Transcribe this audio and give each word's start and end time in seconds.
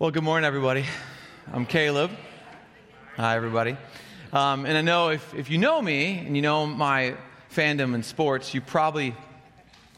Well, 0.00 0.12
good 0.12 0.22
morning, 0.22 0.46
everybody. 0.46 0.84
I'm 1.52 1.66
Caleb. 1.66 2.12
Hi, 3.16 3.34
everybody. 3.34 3.76
Um, 4.32 4.64
and 4.64 4.78
I 4.78 4.80
know 4.80 5.08
if, 5.08 5.34
if 5.34 5.50
you 5.50 5.58
know 5.58 5.82
me 5.82 6.18
and 6.18 6.36
you 6.36 6.42
know 6.42 6.66
my 6.66 7.16
fandom 7.52 7.96
in 7.96 8.04
sports, 8.04 8.54
you 8.54 8.60
probably 8.60 9.12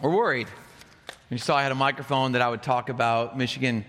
were 0.00 0.08
worried. 0.08 0.48
when 0.48 1.36
You 1.36 1.36
saw 1.36 1.54
I 1.54 1.62
had 1.62 1.70
a 1.70 1.74
microphone 1.74 2.32
that 2.32 2.40
I 2.40 2.48
would 2.48 2.62
talk 2.62 2.88
about 2.88 3.36
Michigan 3.36 3.84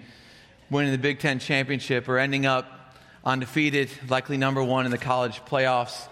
winning 0.70 0.92
the 0.92 0.98
Big 0.98 1.20
Ten 1.20 1.40
championship 1.40 2.10
or 2.10 2.18
ending 2.18 2.46
up 2.46 2.94
undefeated, 3.24 3.90
likely 4.10 4.36
number 4.36 4.62
one 4.62 4.84
in 4.84 4.92
the 4.92 4.98
college 4.98 5.40
playoffs. 5.46 6.10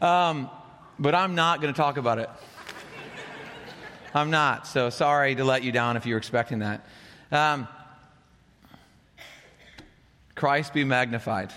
Um, 0.00 0.48
but 0.96 1.16
I'm 1.16 1.34
not 1.34 1.60
going 1.60 1.74
to 1.74 1.76
talk 1.76 1.96
about 1.96 2.20
it. 2.20 2.30
I'm 4.14 4.30
not. 4.30 4.68
So 4.68 4.90
sorry 4.90 5.34
to 5.34 5.42
let 5.42 5.64
you 5.64 5.72
down 5.72 5.96
if 5.96 6.06
you 6.06 6.14
were 6.14 6.18
expecting 6.18 6.60
that. 6.60 6.86
Um, 7.32 7.66
Christ 10.38 10.72
be 10.72 10.84
magnified. 10.84 11.52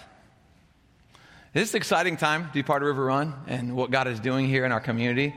This 1.53 1.67
is 1.67 1.75
an 1.75 1.77
exciting 1.77 2.17
time 2.17 2.47
to 2.47 2.51
be 2.51 2.63
part 2.63 2.81
of 2.81 2.87
River 2.87 3.05
Run 3.05 3.35
and 3.45 3.75
what 3.75 3.91
God 3.91 4.07
is 4.07 4.19
doing 4.19 4.47
here 4.47 4.65
in 4.65 4.71
our 4.71 4.79
community. 4.79 5.35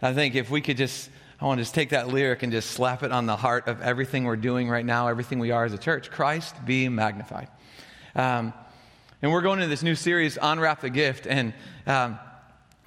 I 0.00 0.12
think 0.12 0.36
if 0.36 0.50
we 0.50 0.60
could 0.60 0.76
just, 0.76 1.10
I 1.40 1.46
want 1.46 1.58
to 1.58 1.62
just 1.64 1.74
take 1.74 1.88
that 1.88 2.06
lyric 2.06 2.44
and 2.44 2.52
just 2.52 2.70
slap 2.70 3.02
it 3.02 3.10
on 3.10 3.26
the 3.26 3.34
heart 3.34 3.66
of 3.66 3.82
everything 3.82 4.22
we're 4.22 4.36
doing 4.36 4.68
right 4.68 4.86
now, 4.86 5.08
everything 5.08 5.40
we 5.40 5.50
are 5.50 5.64
as 5.64 5.72
a 5.72 5.78
church. 5.78 6.12
Christ 6.12 6.54
be 6.64 6.88
magnified. 6.88 7.48
Um, 8.14 8.52
and 9.20 9.32
we're 9.32 9.42
going 9.42 9.58
into 9.58 9.68
this 9.68 9.82
new 9.82 9.96
series, 9.96 10.38
Unwrap 10.40 10.80
the 10.80 10.90
Gift. 10.90 11.26
And 11.26 11.54
um, 11.88 12.20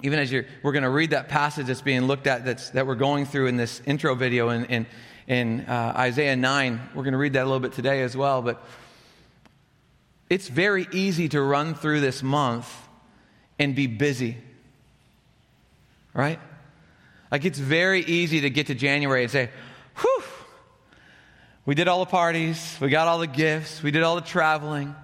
even 0.00 0.18
as 0.18 0.32
you're, 0.32 0.46
we're 0.62 0.72
going 0.72 0.84
to 0.84 0.88
read 0.88 1.10
that 1.10 1.28
passage 1.28 1.66
that's 1.66 1.82
being 1.82 2.04
looked 2.04 2.26
at 2.26 2.46
that's, 2.46 2.70
that 2.70 2.86
we're 2.86 2.94
going 2.94 3.26
through 3.26 3.48
in 3.48 3.58
this 3.58 3.82
intro 3.84 4.14
video 4.14 4.48
in, 4.48 4.64
in, 4.64 4.86
in 5.26 5.60
uh, 5.66 5.92
Isaiah 5.94 6.36
9. 6.36 6.80
We're 6.94 7.02
going 7.02 7.12
to 7.12 7.18
read 7.18 7.34
that 7.34 7.42
a 7.42 7.44
little 7.44 7.60
bit 7.60 7.74
today 7.74 8.00
as 8.00 8.16
well. 8.16 8.40
But 8.40 8.66
it's 10.30 10.46
very 10.48 10.86
easy 10.92 11.28
to 11.28 11.42
run 11.42 11.74
through 11.74 12.00
this 12.00 12.22
month 12.22 12.72
and 13.58 13.74
be 13.74 13.88
busy. 13.88 14.36
Right? 16.14 16.38
Like 17.30 17.44
it's 17.44 17.58
very 17.58 18.00
easy 18.00 18.42
to 18.42 18.50
get 18.50 18.68
to 18.68 18.74
January 18.74 19.24
and 19.24 19.30
say, 19.30 19.50
whew, 19.96 20.22
we 21.66 21.74
did 21.74 21.88
all 21.88 21.98
the 21.98 22.10
parties, 22.10 22.76
we 22.80 22.88
got 22.88 23.08
all 23.08 23.18
the 23.18 23.26
gifts, 23.26 23.82
we 23.82 23.90
did 23.90 24.02
all 24.02 24.14
the 24.14 24.22
traveling, 24.22 24.94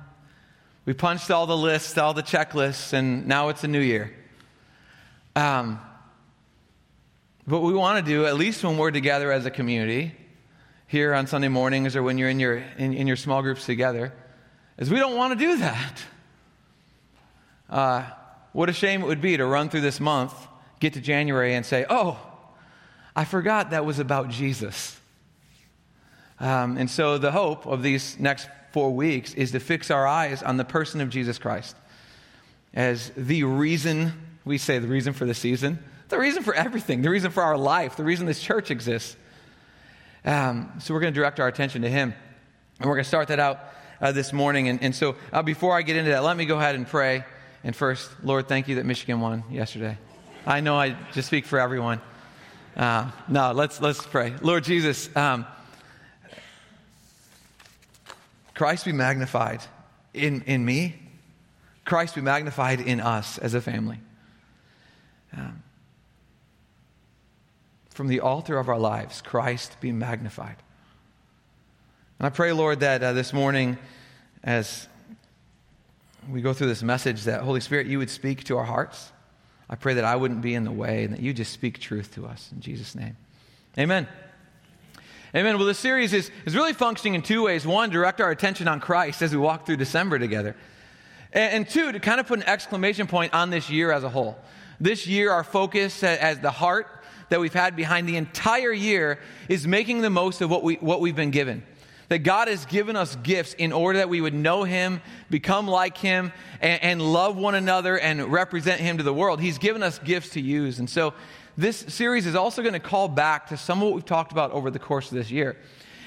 we 0.84 0.94
punched 0.94 1.30
all 1.30 1.46
the 1.46 1.56
lists, 1.56 1.98
all 1.98 2.14
the 2.14 2.22
checklists, 2.22 2.92
and 2.92 3.26
now 3.26 3.48
it's 3.48 3.64
a 3.64 3.68
new 3.68 3.80
year. 3.80 4.14
Um, 5.34 5.80
what 7.44 7.62
we 7.62 7.74
want 7.74 8.04
to 8.04 8.10
do, 8.10 8.26
at 8.26 8.36
least 8.36 8.64
when 8.64 8.78
we're 8.78 8.90
together 8.90 9.30
as 9.30 9.44
a 9.44 9.50
community, 9.50 10.14
here 10.88 11.14
on 11.14 11.26
Sunday 11.26 11.48
mornings 11.48 11.96
or 11.96 12.02
when 12.02 12.16
you're 12.16 12.30
in 12.30 12.38
your, 12.38 12.56
in, 12.78 12.94
in 12.94 13.06
your 13.08 13.16
small 13.16 13.42
groups 13.42 13.66
together, 13.66 14.12
is 14.78 14.90
we 14.90 14.98
don't 14.98 15.16
want 15.16 15.38
to 15.38 15.44
do 15.44 15.58
that. 15.58 16.02
Uh, 17.68 18.04
what 18.52 18.68
a 18.68 18.72
shame 18.72 19.02
it 19.02 19.06
would 19.06 19.20
be 19.20 19.36
to 19.36 19.44
run 19.44 19.68
through 19.68 19.80
this 19.80 20.00
month, 20.00 20.34
get 20.80 20.94
to 20.94 21.00
January, 21.00 21.54
and 21.54 21.64
say, 21.64 21.84
oh, 21.88 22.18
I 23.14 23.24
forgot 23.24 23.70
that 23.70 23.84
was 23.84 23.98
about 23.98 24.28
Jesus. 24.28 24.98
Um, 26.38 26.76
and 26.76 26.90
so 26.90 27.18
the 27.18 27.32
hope 27.32 27.66
of 27.66 27.82
these 27.82 28.18
next 28.18 28.48
four 28.72 28.92
weeks 28.92 29.34
is 29.34 29.52
to 29.52 29.60
fix 29.60 29.90
our 29.90 30.06
eyes 30.06 30.42
on 30.42 30.58
the 30.58 30.64
person 30.64 31.00
of 31.00 31.08
Jesus 31.08 31.38
Christ 31.38 31.76
as 32.74 33.10
the 33.16 33.44
reason 33.44 34.12
we 34.44 34.58
say 34.58 34.78
the 34.78 34.86
reason 34.86 35.14
for 35.14 35.24
the 35.24 35.34
season, 35.34 35.78
the 36.08 36.18
reason 36.18 36.42
for 36.42 36.54
everything, 36.54 37.02
the 37.02 37.10
reason 37.10 37.30
for 37.30 37.42
our 37.42 37.56
life, 37.56 37.96
the 37.96 38.04
reason 38.04 38.26
this 38.26 38.40
church 38.40 38.70
exists. 38.70 39.16
Um, 40.24 40.72
so 40.78 40.92
we're 40.92 41.00
going 41.00 41.14
to 41.14 41.18
direct 41.18 41.40
our 41.40 41.48
attention 41.48 41.82
to 41.82 41.88
Him. 41.88 42.14
And 42.78 42.86
we're 42.86 42.94
going 42.94 43.04
to 43.04 43.08
start 43.08 43.28
that 43.28 43.40
out 43.40 43.60
uh, 44.00 44.12
this 44.12 44.32
morning. 44.32 44.68
And, 44.68 44.82
and 44.82 44.94
so 44.94 45.16
uh, 45.32 45.42
before 45.42 45.76
I 45.76 45.82
get 45.82 45.96
into 45.96 46.10
that, 46.10 46.22
let 46.22 46.36
me 46.36 46.44
go 46.44 46.58
ahead 46.58 46.74
and 46.74 46.86
pray. 46.86 47.24
And 47.64 47.74
first, 47.74 48.10
Lord, 48.22 48.48
thank 48.48 48.68
you 48.68 48.76
that 48.76 48.86
Michigan 48.86 49.20
won 49.20 49.44
yesterday. 49.50 49.98
I 50.46 50.60
know 50.60 50.76
I 50.76 50.96
just 51.12 51.28
speak 51.28 51.46
for 51.46 51.58
everyone. 51.58 52.00
Uh, 52.76 53.10
no, 53.28 53.52
let's, 53.52 53.80
let's 53.80 54.04
pray. 54.04 54.34
Lord 54.42 54.64
Jesus, 54.64 55.14
um, 55.16 55.46
Christ 58.54 58.84
be 58.84 58.92
magnified 58.92 59.60
in, 60.14 60.42
in 60.42 60.64
me. 60.64 60.94
Christ 61.84 62.14
be 62.14 62.20
magnified 62.20 62.80
in 62.80 63.00
us 63.00 63.38
as 63.38 63.54
a 63.54 63.60
family. 63.60 63.98
Um, 65.36 65.62
from 67.90 68.08
the 68.08 68.20
altar 68.20 68.58
of 68.58 68.68
our 68.68 68.78
lives, 68.78 69.22
Christ 69.22 69.80
be 69.80 69.90
magnified. 69.90 70.56
And 72.18 72.26
I 72.26 72.30
pray, 72.30 72.52
Lord, 72.52 72.80
that 72.80 73.02
uh, 73.02 73.12
this 73.12 73.34
morning, 73.34 73.76
as 74.42 74.88
we 76.30 76.40
go 76.40 76.54
through 76.54 76.68
this 76.68 76.82
message, 76.82 77.24
that 77.24 77.42
Holy 77.42 77.60
Spirit, 77.60 77.88
you 77.88 77.98
would 77.98 78.08
speak 78.08 78.44
to 78.44 78.56
our 78.56 78.64
hearts. 78.64 79.12
I 79.68 79.74
pray 79.74 79.94
that 79.94 80.04
I 80.04 80.16
wouldn't 80.16 80.40
be 80.40 80.54
in 80.54 80.64
the 80.64 80.72
way 80.72 81.04
and 81.04 81.12
that 81.12 81.20
you 81.20 81.34
just 81.34 81.52
speak 81.52 81.78
truth 81.78 82.14
to 82.14 82.26
us. 82.26 82.48
In 82.52 82.60
Jesus' 82.60 82.94
name. 82.94 83.18
Amen. 83.76 84.08
Amen. 85.34 85.58
Well, 85.58 85.66
this 85.66 85.78
series 85.78 86.14
is, 86.14 86.30
is 86.46 86.54
really 86.56 86.72
functioning 86.72 87.16
in 87.16 87.20
two 87.20 87.42
ways. 87.42 87.66
One, 87.66 87.90
direct 87.90 88.22
our 88.22 88.30
attention 88.30 88.66
on 88.66 88.80
Christ 88.80 89.20
as 89.20 89.32
we 89.32 89.36
walk 89.36 89.66
through 89.66 89.76
December 89.76 90.18
together. 90.18 90.56
And, 91.34 91.52
and 91.52 91.68
two, 91.68 91.92
to 91.92 92.00
kind 92.00 92.18
of 92.18 92.26
put 92.26 92.38
an 92.38 92.48
exclamation 92.48 93.08
point 93.08 93.34
on 93.34 93.50
this 93.50 93.68
year 93.68 93.92
as 93.92 94.04
a 94.04 94.08
whole. 94.08 94.38
This 94.80 95.06
year, 95.06 95.30
our 95.30 95.44
focus 95.44 96.02
as 96.02 96.38
the 96.38 96.50
heart 96.50 96.86
that 97.28 97.40
we've 97.40 97.52
had 97.52 97.76
behind 97.76 98.08
the 98.08 98.16
entire 98.16 98.72
year 98.72 99.18
is 99.50 99.66
making 99.66 100.00
the 100.00 100.08
most 100.08 100.40
of 100.40 100.48
what, 100.48 100.62
we, 100.62 100.76
what 100.76 101.02
we've 101.02 101.16
been 101.16 101.30
given. 101.30 101.62
That 102.08 102.18
God 102.20 102.48
has 102.48 102.64
given 102.66 102.94
us 102.94 103.16
gifts 103.16 103.54
in 103.54 103.72
order 103.72 103.98
that 103.98 104.08
we 104.08 104.20
would 104.20 104.34
know 104.34 104.64
Him, 104.64 105.00
become 105.28 105.66
like 105.66 105.98
Him, 105.98 106.32
and, 106.60 106.82
and 106.82 107.02
love 107.02 107.36
one 107.36 107.54
another 107.54 107.98
and 107.98 108.32
represent 108.32 108.80
Him 108.80 108.98
to 108.98 109.02
the 109.02 109.14
world. 109.14 109.40
He's 109.40 109.58
given 109.58 109.82
us 109.82 109.98
gifts 109.98 110.30
to 110.30 110.40
use. 110.40 110.78
And 110.78 110.88
so, 110.88 111.14
this 111.58 111.78
series 111.88 112.26
is 112.26 112.34
also 112.34 112.60
going 112.60 112.74
to 112.74 112.80
call 112.80 113.08
back 113.08 113.48
to 113.48 113.56
some 113.56 113.78
of 113.78 113.86
what 113.86 113.94
we've 113.94 114.04
talked 114.04 114.30
about 114.30 114.52
over 114.52 114.70
the 114.70 114.78
course 114.78 115.10
of 115.10 115.16
this 115.16 115.30
year. 115.30 115.56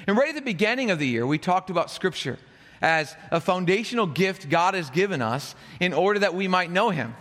And 0.05 0.15
right 0.15 0.29
at 0.29 0.35
the 0.35 0.41
beginning 0.41 0.91
of 0.91 0.99
the 0.99 1.07
year, 1.07 1.25
we 1.25 1.39
talked 1.39 1.71
about 1.71 1.89
Scripture 1.89 2.37
as 2.81 3.15
a 3.31 3.41
foundational 3.41 4.05
gift 4.05 4.49
God 4.49 4.73
has 4.73 4.89
given 4.89 5.21
us 5.21 5.55
in 5.79 5.91
order 5.91 6.19
that 6.19 6.35
we 6.35 6.47
might 6.47 6.71
know 6.71 6.91
Him. 6.91 7.15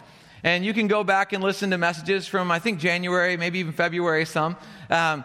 And 0.44 0.64
you 0.64 0.72
can 0.72 0.86
go 0.86 1.02
back 1.02 1.32
and 1.32 1.42
listen 1.42 1.70
to 1.70 1.78
messages 1.78 2.28
from, 2.28 2.50
I 2.50 2.58
think, 2.58 2.78
January, 2.78 3.36
maybe 3.36 3.58
even 3.58 3.72
February, 3.72 4.24
some, 4.24 4.56
um, 4.88 5.24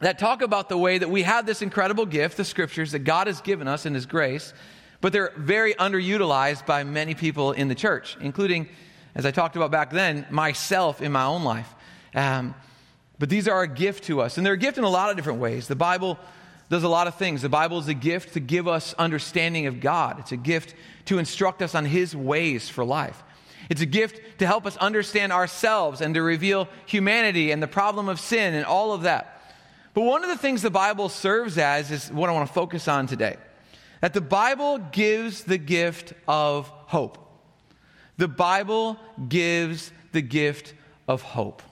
that 0.00 0.18
talk 0.18 0.42
about 0.42 0.68
the 0.68 0.78
way 0.78 0.98
that 0.98 1.10
we 1.10 1.22
have 1.22 1.46
this 1.46 1.62
incredible 1.62 2.06
gift, 2.06 2.36
the 2.36 2.44
scriptures 2.44 2.92
that 2.92 3.00
God 3.00 3.26
has 3.26 3.40
given 3.40 3.68
us 3.68 3.86
in 3.86 3.94
His 3.94 4.06
grace, 4.06 4.52
but 5.00 5.12
they're 5.12 5.32
very 5.36 5.74
underutilized 5.74 6.66
by 6.66 6.84
many 6.84 7.14
people 7.14 7.52
in 7.52 7.68
the 7.68 7.74
church, 7.74 8.16
including, 8.20 8.68
as 9.14 9.24
I 9.24 9.30
talked 9.30 9.56
about 9.56 9.70
back 9.70 9.90
then, 9.90 10.26
myself 10.30 11.00
in 11.00 11.12
my 11.12 11.24
own 11.24 11.44
life. 11.44 11.72
Um, 12.14 12.54
but 13.18 13.28
these 13.28 13.46
are 13.46 13.62
a 13.62 13.68
gift 13.68 14.04
to 14.04 14.22
us, 14.22 14.38
and 14.38 14.46
they're 14.46 14.54
a 14.54 14.58
gift 14.58 14.78
in 14.78 14.84
a 14.84 14.88
lot 14.88 15.10
of 15.10 15.16
different 15.16 15.40
ways. 15.40 15.68
The 15.68 15.76
Bible 15.76 16.18
does 16.70 16.82
a 16.82 16.88
lot 16.88 17.06
of 17.06 17.16
things. 17.16 17.42
The 17.42 17.48
Bible 17.50 17.78
is 17.78 17.88
a 17.88 17.94
gift 17.94 18.34
to 18.34 18.40
give 18.40 18.66
us 18.66 18.94
understanding 18.94 19.66
of 19.66 19.80
God, 19.80 20.18
it's 20.18 20.32
a 20.32 20.36
gift 20.36 20.74
to 21.06 21.18
instruct 21.18 21.60
us 21.60 21.74
on 21.74 21.84
His 21.84 22.16
ways 22.16 22.68
for 22.68 22.84
life. 22.84 23.22
It's 23.68 23.82
a 23.82 23.86
gift 23.86 24.38
to 24.38 24.46
help 24.46 24.64
us 24.66 24.76
understand 24.78 25.32
ourselves 25.32 26.00
and 26.00 26.14
to 26.14 26.22
reveal 26.22 26.68
humanity 26.86 27.52
and 27.52 27.62
the 27.62 27.68
problem 27.68 28.08
of 28.08 28.18
sin 28.18 28.54
and 28.54 28.64
all 28.64 28.92
of 28.92 29.02
that. 29.02 29.39
But 29.94 30.02
one 30.02 30.22
of 30.22 30.30
the 30.30 30.36
things 30.36 30.62
the 30.62 30.70
Bible 30.70 31.08
serves 31.08 31.58
as 31.58 31.90
is 31.90 32.10
what 32.10 32.30
I 32.30 32.32
want 32.32 32.46
to 32.46 32.52
focus 32.52 32.88
on 32.88 33.06
today 33.06 33.36
that 34.00 34.14
the 34.14 34.20
Bible 34.20 34.78
gives 34.78 35.44
the 35.44 35.58
gift 35.58 36.14
of 36.26 36.68
hope. 36.68 37.18
The 38.16 38.28
Bible 38.28 38.98
gives 39.28 39.92
the 40.12 40.22
gift 40.22 40.74
of 41.06 41.20
hope. 41.22 41.62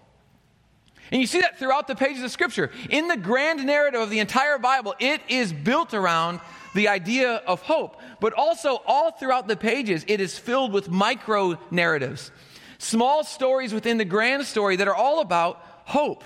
And 1.11 1.21
you 1.21 1.27
see 1.27 1.41
that 1.41 1.59
throughout 1.59 1.87
the 1.89 1.95
pages 1.95 2.23
of 2.23 2.31
Scripture. 2.31 2.71
In 2.91 3.09
the 3.09 3.17
grand 3.17 3.65
narrative 3.65 4.01
of 4.01 4.11
the 4.11 4.19
entire 4.19 4.59
Bible, 4.59 4.95
it 4.99 5.23
is 5.29 5.53
built 5.53 5.95
around 5.95 6.41
the 6.75 6.89
idea 6.89 7.37
of 7.47 7.63
hope. 7.63 7.99
But 8.21 8.35
also, 8.35 8.83
all 8.87 9.13
throughout 9.13 9.49
the 9.49 9.57
pages, 9.57 10.05
it 10.07 10.21
is 10.21 10.39
filled 10.39 10.73
with 10.73 10.91
micro 10.91 11.59
narratives, 11.71 12.31
small 12.77 13.25
stories 13.25 13.73
within 13.73 13.97
the 13.97 14.05
grand 14.05 14.45
story 14.45 14.77
that 14.77 14.89
are 14.89 14.95
all 14.95 15.21
about 15.21 15.63
hope. 15.87 16.25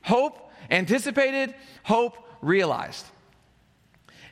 Hope 0.00 0.43
anticipated, 0.74 1.54
hope 1.82 2.18
realized. 2.42 3.06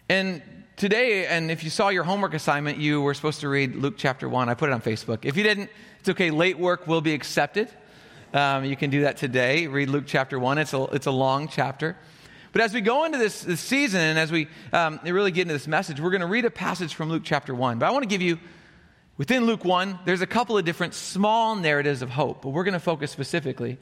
And 0.09 0.43
today, 0.77 1.27
and 1.27 1.50
if 1.50 1.65
you 1.65 1.71
saw 1.71 1.89
your 1.89 2.05
homework 2.05 2.35
assignment, 2.35 2.79
you 2.79 3.00
were 3.00 3.15
supposed 3.15 3.41
to 3.41 3.49
read 3.49 3.77
Luke 3.77 3.94
chapter 3.97 4.29
1. 4.29 4.49
I 4.49 4.55
put 4.55 4.69
it 4.69 4.73
on 4.73 4.83
Facebook. 4.83 5.25
If 5.25 5.37
you 5.37 5.43
didn't, 5.43 5.71
it's 6.00 6.09
okay. 6.09 6.31
Late 6.31 6.59
work 6.59 6.87
will 6.87 7.00
be 7.00 7.15
accepted. 7.15 7.71
Um, 8.35 8.65
you 8.65 8.77
can 8.77 8.91
do 8.91 9.03
that 9.03 9.17
today. 9.17 9.67
Read 9.67 9.89
Luke 9.89 10.05
chapter 10.06 10.39
1. 10.39 10.59
It's 10.59 10.73
a, 10.73 10.83
it's 10.87 11.06
a 11.06 11.12
long 11.12 11.49
chapter. 11.49 11.97
But 12.53 12.62
as 12.62 12.75
we 12.75 12.81
go 12.81 13.05
into 13.05 13.19
this, 13.19 13.43
this 13.43 13.61
season 13.61 14.00
and 14.00 14.19
as 14.19 14.31
we 14.31 14.49
um, 14.73 15.00
really 15.05 15.31
get 15.31 15.43
into 15.43 15.55
this 15.55 15.69
message, 15.69 16.00
we're 16.00 16.11
going 16.11 16.21
to 16.21 16.27
read 16.27 16.44
a 16.44 16.50
passage 16.50 16.94
from 16.94 17.09
Luke 17.09 17.23
chapter 17.25 17.55
1. 17.55 17.79
But 17.79 17.87
I 17.87 17.93
want 17.93 18.03
to 18.03 18.09
give 18.09 18.21
you, 18.21 18.39
within 19.17 19.47
Luke 19.47 19.65
1, 19.65 20.00
there's 20.05 20.21
a 20.21 20.27
couple 20.27 20.59
of 20.59 20.65
different 20.65 20.93
small 20.94 21.56
narratives 21.56 22.03
of 22.03 22.11
hope. 22.11 22.43
But 22.43 22.50
we're 22.50 22.65
going 22.65 22.75
to 22.75 22.81
focus 22.81 23.11
specifically 23.11 23.79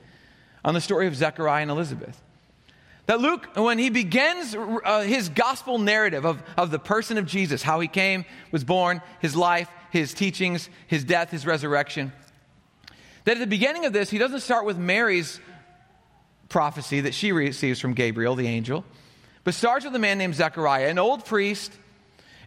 on 0.65 0.75
the 0.75 0.81
story 0.81 1.07
of 1.07 1.17
Zechariah 1.17 1.63
and 1.63 1.71
Elizabeth. 1.71 2.21
That 3.07 3.21
Luke, 3.21 3.57
when 3.57 3.79
he 3.79 3.91
begins 3.91 4.55
uh, 4.55 5.01
his 5.01 5.29
gospel 5.29 5.79
narrative 5.79 6.25
of, 6.25 6.43
of 6.57 6.71
the 6.71 6.79
person 6.79 7.19
of 7.19 7.27
Jesus, 7.27 7.63
how 7.63 7.81
he 7.81 7.89
came, 7.89 8.25
was 8.53 8.65
born, 8.65 9.03
his 9.21 9.35
life, 9.35 9.69
his 9.91 10.15
teachings, 10.15 10.69
his 10.87 11.05
death, 11.05 11.31
his 11.31 11.45
resurrection, 11.45 12.13
that 13.25 13.37
at 13.37 13.41
the 13.41 13.47
beginning 13.47 13.85
of 13.85 13.93
this, 13.93 14.11
he 14.11 14.19
doesn't 14.19 14.41
start 14.41 14.65
with 14.65 14.79
Mary's 14.79 15.41
prophecy 16.49 17.03
that 17.03 17.15
she 17.15 17.33
receives 17.33 17.81
from 17.81 17.95
Gabriel, 17.95 18.35
the 18.35 18.47
angel, 18.47 18.85
but 19.45 19.55
starts 19.55 19.85
with 19.85 19.95
a 19.95 19.99
man 19.99 20.19
named 20.19 20.35
Zechariah, 20.35 20.89
an 20.89 20.99
old 20.99 21.25
priest, 21.25 21.73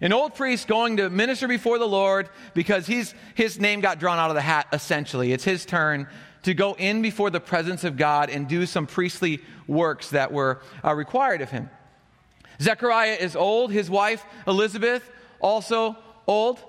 an 0.02 0.14
old 0.14 0.36
priest 0.36 0.68
going 0.68 0.98
to 0.98 1.10
minister 1.10 1.48
before 1.48 1.80
the 1.80 1.88
Lord 1.88 2.30
because 2.54 2.86
he's, 2.86 3.14
his 3.36 3.60
name 3.60 3.82
got 3.82 4.00
drawn 4.00 4.20
out 4.20 4.30
of 4.30 4.36
the 4.36 4.42
hat, 4.42 4.68
essentially. 4.74 5.32
It's 5.32 5.44
his 5.44 5.66
turn 5.66 6.08
to 6.44 6.54
go 6.54 6.74
in 6.74 7.02
before 7.02 7.30
the 7.30 7.40
presence 7.40 7.84
of 7.84 7.98
God 7.98 8.30
and 8.30 8.48
do 8.48 8.66
some 8.66 8.86
priestly 8.86 9.42
works 9.68 10.10
that 10.12 10.32
were 10.32 10.62
uh, 10.84 10.94
required 10.94 11.42
of 11.42 11.50
him. 11.50 11.70
Zechariah 12.62 13.18
is 13.20 13.36
old. 13.36 13.72
His 13.72 13.90
wife, 13.90 14.26
Elizabeth, 14.48 15.10
also 15.40 15.98
old. 16.28 16.60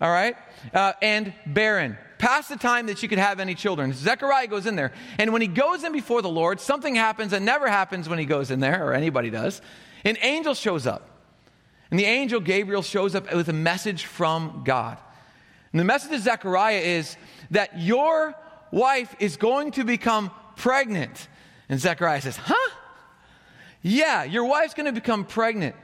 All 0.00 0.10
right? 0.10 0.36
Uh, 0.74 0.92
and 1.00 1.32
barren. 1.46 1.96
Past 2.18 2.48
the 2.48 2.56
time 2.56 2.86
that 2.86 2.98
she 2.98 3.08
could 3.08 3.18
have 3.18 3.40
any 3.40 3.54
children. 3.54 3.92
Zechariah 3.92 4.46
goes 4.46 4.66
in 4.66 4.76
there. 4.76 4.92
And 5.18 5.32
when 5.32 5.42
he 5.42 5.48
goes 5.48 5.84
in 5.84 5.92
before 5.92 6.22
the 6.22 6.28
Lord, 6.28 6.60
something 6.60 6.94
happens 6.94 7.32
that 7.32 7.42
never 7.42 7.68
happens 7.68 8.08
when 8.08 8.18
he 8.18 8.24
goes 8.24 8.50
in 8.50 8.60
there, 8.60 8.86
or 8.86 8.94
anybody 8.94 9.30
does. 9.30 9.60
An 10.04 10.16
angel 10.22 10.54
shows 10.54 10.86
up. 10.86 11.08
And 11.90 11.98
the 11.98 12.04
angel 12.04 12.40
Gabriel 12.40 12.82
shows 12.82 13.14
up 13.14 13.32
with 13.34 13.48
a 13.48 13.52
message 13.52 14.06
from 14.06 14.62
God. 14.64 14.98
And 15.72 15.80
the 15.80 15.84
message 15.84 16.10
to 16.10 16.18
Zechariah 16.18 16.78
is 16.78 17.16
that 17.50 17.80
your 17.80 18.34
wife 18.72 19.14
is 19.20 19.36
going 19.36 19.70
to 19.72 19.84
become 19.84 20.32
pregnant. 20.56 21.28
And 21.68 21.78
Zechariah 21.78 22.20
says, 22.20 22.36
Huh? 22.36 22.70
Yeah, 23.82 24.24
your 24.24 24.44
wife's 24.44 24.74
going 24.74 24.86
to 24.86 24.92
become 24.92 25.24
pregnant. 25.24 25.76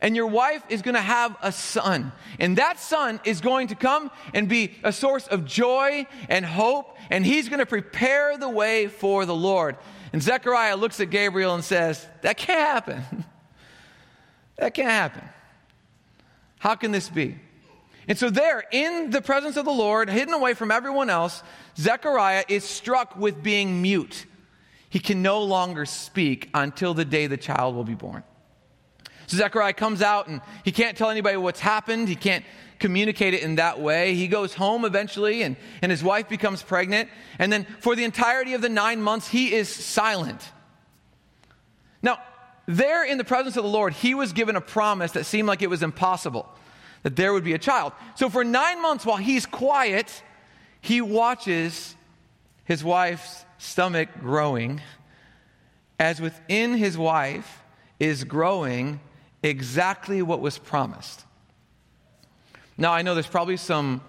And 0.00 0.16
your 0.16 0.26
wife 0.26 0.64
is 0.68 0.82
going 0.82 0.96
to 0.96 1.00
have 1.00 1.36
a 1.42 1.52
son. 1.52 2.10
And 2.40 2.58
that 2.58 2.80
son 2.80 3.20
is 3.24 3.40
going 3.40 3.68
to 3.68 3.76
come 3.76 4.10
and 4.34 4.48
be 4.48 4.74
a 4.82 4.92
source 4.92 5.28
of 5.28 5.44
joy 5.44 6.08
and 6.28 6.44
hope. 6.44 6.96
And 7.08 7.24
he's 7.24 7.48
going 7.48 7.60
to 7.60 7.66
prepare 7.66 8.36
the 8.36 8.48
way 8.48 8.88
for 8.88 9.24
the 9.24 9.34
Lord. 9.34 9.76
And 10.12 10.20
Zechariah 10.20 10.74
looks 10.74 10.98
at 10.98 11.10
Gabriel 11.10 11.54
and 11.54 11.62
says, 11.62 12.04
That 12.22 12.36
can't 12.36 12.60
happen. 12.60 13.24
that 14.56 14.74
can't 14.74 14.90
happen. 14.90 15.22
How 16.58 16.74
can 16.74 16.90
this 16.90 17.08
be? 17.08 17.38
And 18.08 18.18
so, 18.18 18.30
there, 18.30 18.64
in 18.72 19.10
the 19.10 19.22
presence 19.22 19.56
of 19.56 19.64
the 19.64 19.72
Lord, 19.72 20.10
hidden 20.10 20.34
away 20.34 20.54
from 20.54 20.70
everyone 20.70 21.08
else, 21.08 21.42
Zechariah 21.76 22.44
is 22.48 22.64
struck 22.64 23.16
with 23.16 23.42
being 23.42 23.80
mute. 23.80 24.26
He 24.90 24.98
can 24.98 25.22
no 25.22 25.42
longer 25.42 25.86
speak 25.86 26.50
until 26.52 26.94
the 26.94 27.04
day 27.04 27.26
the 27.28 27.36
child 27.36 27.76
will 27.76 27.84
be 27.84 27.94
born. 27.94 28.24
So, 29.28 29.36
Zechariah 29.36 29.74
comes 29.74 30.02
out 30.02 30.26
and 30.26 30.40
he 30.64 30.72
can't 30.72 30.96
tell 30.96 31.10
anybody 31.10 31.36
what's 31.36 31.60
happened. 31.60 32.08
He 32.08 32.16
can't 32.16 32.44
communicate 32.80 33.34
it 33.34 33.42
in 33.42 33.54
that 33.54 33.80
way. 33.80 34.14
He 34.14 34.26
goes 34.26 34.52
home 34.52 34.84
eventually, 34.84 35.42
and, 35.42 35.56
and 35.80 35.92
his 35.92 36.02
wife 36.02 36.28
becomes 36.28 36.60
pregnant. 36.60 37.08
And 37.38 37.52
then, 37.52 37.66
for 37.78 37.94
the 37.94 38.02
entirety 38.02 38.54
of 38.54 38.62
the 38.62 38.68
nine 38.68 39.00
months, 39.00 39.28
he 39.28 39.54
is 39.54 39.68
silent. 39.68 40.50
Now, 42.02 42.18
there 42.66 43.04
in 43.04 43.16
the 43.16 43.24
presence 43.24 43.56
of 43.56 43.62
the 43.62 43.70
Lord, 43.70 43.92
he 43.92 44.14
was 44.14 44.32
given 44.32 44.56
a 44.56 44.60
promise 44.60 45.12
that 45.12 45.24
seemed 45.24 45.46
like 45.46 45.62
it 45.62 45.70
was 45.70 45.84
impossible 45.84 46.48
that 47.02 47.16
there 47.16 47.32
would 47.32 47.44
be 47.44 47.52
a 47.52 47.58
child. 47.58 47.92
So 48.14 48.28
for 48.28 48.44
nine 48.44 48.80
months, 48.80 49.04
while 49.04 49.16
he's 49.16 49.46
quiet, 49.46 50.22
he 50.80 51.00
watches 51.00 51.96
his 52.64 52.84
wife's 52.84 53.44
stomach 53.58 54.08
growing, 54.20 54.80
as 55.98 56.20
within 56.20 56.74
his 56.74 56.98
wife 56.98 57.62
is 57.98 58.24
growing 58.24 59.00
exactly 59.42 60.22
what 60.22 60.40
was 60.40 60.58
promised. 60.58 61.24
Now, 62.78 62.92
I 62.92 63.02
know 63.02 63.14
there's 63.14 63.26
probably 63.26 63.56
some 63.56 64.00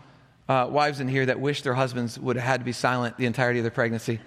uh, 0.48 0.68
wives 0.70 1.00
in 1.00 1.08
here 1.08 1.26
that 1.26 1.40
wish 1.40 1.62
their 1.62 1.74
husbands 1.74 2.20
would 2.20 2.36
have 2.36 2.46
had 2.46 2.62
to 2.62 2.66
be 2.66 2.72
silent 2.72 3.18
the 3.18 3.26
entirety 3.26 3.60
of 3.60 3.64
their 3.64 3.72
pregnancy, 3.72 4.20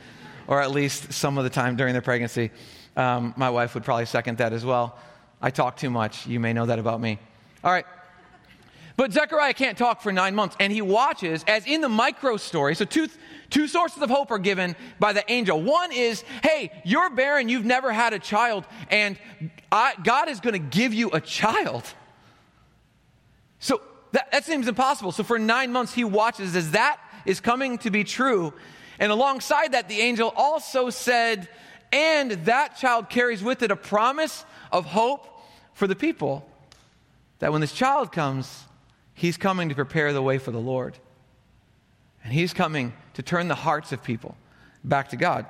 or 0.46 0.60
at 0.60 0.70
least 0.70 1.12
some 1.12 1.38
of 1.38 1.44
the 1.44 1.50
time 1.50 1.76
during 1.76 1.92
their 1.92 2.02
pregnancy. 2.02 2.50
Um, 2.96 3.34
my 3.36 3.50
wife 3.50 3.74
would 3.74 3.84
probably 3.84 4.06
second 4.06 4.38
that 4.38 4.52
as 4.52 4.64
well. 4.64 4.98
I 5.42 5.50
talk 5.50 5.76
too 5.76 5.90
much. 5.90 6.26
You 6.26 6.40
may 6.40 6.52
know 6.52 6.66
that 6.66 6.78
about 6.78 7.00
me. 7.00 7.18
All 7.62 7.72
right. 7.72 7.86
But 8.96 9.12
Zechariah 9.12 9.52
can't 9.52 9.76
talk 9.76 10.00
for 10.00 10.10
nine 10.10 10.34
months, 10.34 10.56
and 10.58 10.72
he 10.72 10.80
watches 10.80 11.44
as 11.46 11.66
in 11.66 11.82
the 11.82 11.88
micro 11.88 12.38
story. 12.38 12.74
So, 12.74 12.86
two, 12.86 13.08
two 13.50 13.68
sources 13.68 14.02
of 14.02 14.08
hope 14.08 14.30
are 14.30 14.38
given 14.38 14.74
by 14.98 15.12
the 15.12 15.30
angel. 15.30 15.60
One 15.60 15.92
is, 15.92 16.24
hey, 16.42 16.72
you're 16.84 17.10
barren, 17.10 17.50
you've 17.50 17.66
never 17.66 17.92
had 17.92 18.14
a 18.14 18.18
child, 18.18 18.64
and 18.90 19.18
I, 19.70 19.94
God 20.02 20.30
is 20.30 20.40
going 20.40 20.54
to 20.54 20.58
give 20.58 20.94
you 20.94 21.10
a 21.10 21.20
child. 21.20 21.84
So, 23.58 23.82
that, 24.12 24.32
that 24.32 24.44
seems 24.44 24.66
impossible. 24.66 25.12
So, 25.12 25.24
for 25.24 25.38
nine 25.38 25.72
months, 25.72 25.92
he 25.92 26.04
watches 26.04 26.56
as 26.56 26.70
that 26.70 26.98
is 27.26 27.40
coming 27.40 27.76
to 27.78 27.90
be 27.90 28.02
true. 28.02 28.54
And 28.98 29.12
alongside 29.12 29.72
that, 29.72 29.90
the 29.90 30.00
angel 30.00 30.32
also 30.34 30.88
said, 30.88 31.50
and 31.92 32.30
that 32.46 32.78
child 32.78 33.10
carries 33.10 33.42
with 33.42 33.62
it 33.62 33.70
a 33.70 33.76
promise 33.76 34.46
of 34.72 34.86
hope 34.86 35.28
for 35.74 35.86
the 35.86 35.94
people 35.94 36.48
that 37.40 37.52
when 37.52 37.60
this 37.60 37.72
child 37.72 38.10
comes, 38.10 38.65
He's 39.16 39.38
coming 39.38 39.70
to 39.70 39.74
prepare 39.74 40.12
the 40.12 40.20
way 40.20 40.36
for 40.36 40.50
the 40.50 40.60
Lord. 40.60 40.98
And 42.22 42.32
He's 42.34 42.52
coming 42.52 42.92
to 43.14 43.22
turn 43.22 43.48
the 43.48 43.54
hearts 43.54 43.90
of 43.90 44.04
people 44.04 44.36
back 44.84 45.08
to 45.08 45.16
God. 45.16 45.46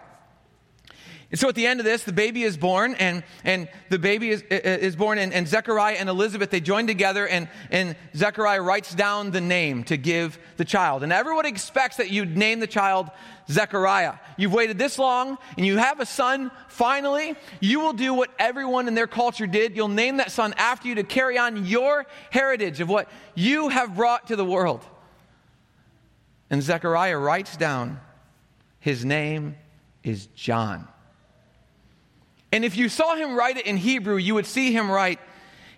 And 1.33 1.41
so 1.41 1.49
at 1.49 1.57
the 1.57 1.67
end 1.67 1.81
of 1.81 1.85
this, 1.85 2.05
the 2.05 2.13
baby 2.13 2.45
is 2.45 2.57
born, 2.57 2.95
and, 2.95 3.25
and 3.43 3.69
the 3.91 3.99
baby 3.99 4.31
is, 4.31 4.43
is 4.43 4.95
born, 4.95 5.19
and, 5.19 5.35
and 5.35 5.49
Zechariah 5.49 5.97
and 5.97 6.09
Elizabeth, 6.09 6.51
they 6.51 6.61
join 6.61 6.87
together, 6.87 7.27
and, 7.27 7.49
and 7.73 7.97
Zechariah 8.15 8.63
writes 8.63 8.95
down 8.95 9.33
the 9.33 9.41
name 9.41 9.83
to 9.85 9.97
give 9.97 10.39
the 10.59 10.65
child. 10.65 11.03
And 11.03 11.13
everyone 11.13 11.45
expects 11.45 11.97
that 11.97 12.11
you'd 12.11 12.37
name 12.37 12.61
the 12.61 12.69
child 12.69 13.11
Zechariah. 13.51 14.15
You've 14.37 14.53
waited 14.53 14.79
this 14.79 14.99
long, 14.99 15.39
and 15.57 15.65
you 15.65 15.77
have 15.77 16.01
a 16.01 16.07
son, 16.07 16.51
finally, 16.69 17.37
you 17.61 17.81
will 17.81 17.93
do 17.93 18.13
what 18.13 18.31
everyone 18.39 18.89
in 18.89 18.95
their 18.95 19.07
culture 19.07 19.47
did. 19.47 19.77
You'll 19.77 19.89
name 19.89 20.17
that 20.17 20.33
son 20.33 20.55
after 20.57 20.89
you 20.89 20.97
to 20.97 21.05
carry 21.05 21.39
on 21.39 21.67
your 21.67 22.07
heritage 22.31 22.81
of 22.81 22.89
what 22.89 23.09
you 23.35 23.69
have 23.69 23.95
brought 23.95 24.29
to 24.29 24.37
the 24.37 24.45
world. 24.45 24.85
And 26.51 26.63
Zechariah 26.63 27.19
writes 27.19 27.57
down, 27.57 28.01
his 28.87 29.05
name 29.05 29.57
is 30.05 30.27
John. 30.27 30.87
And 32.53 32.65
if 32.65 32.77
you 32.77 32.89
saw 32.89 33.17
him 33.17 33.35
write 33.35 33.57
it 33.57 33.67
in 33.67 33.77
Hebrew, 33.77 34.17
you 34.17 34.35
would 34.35 34.47
see 34.47 34.73
him 34.73 34.89
write, 34.89 35.19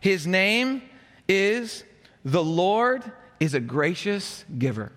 His 0.01 0.27
name 0.27 0.83
is 1.27 1.85
the 2.25 2.45
Lord 2.45 3.03
is 3.41 3.55
a 3.55 3.61
gracious 3.61 4.45
giver. 4.59 4.93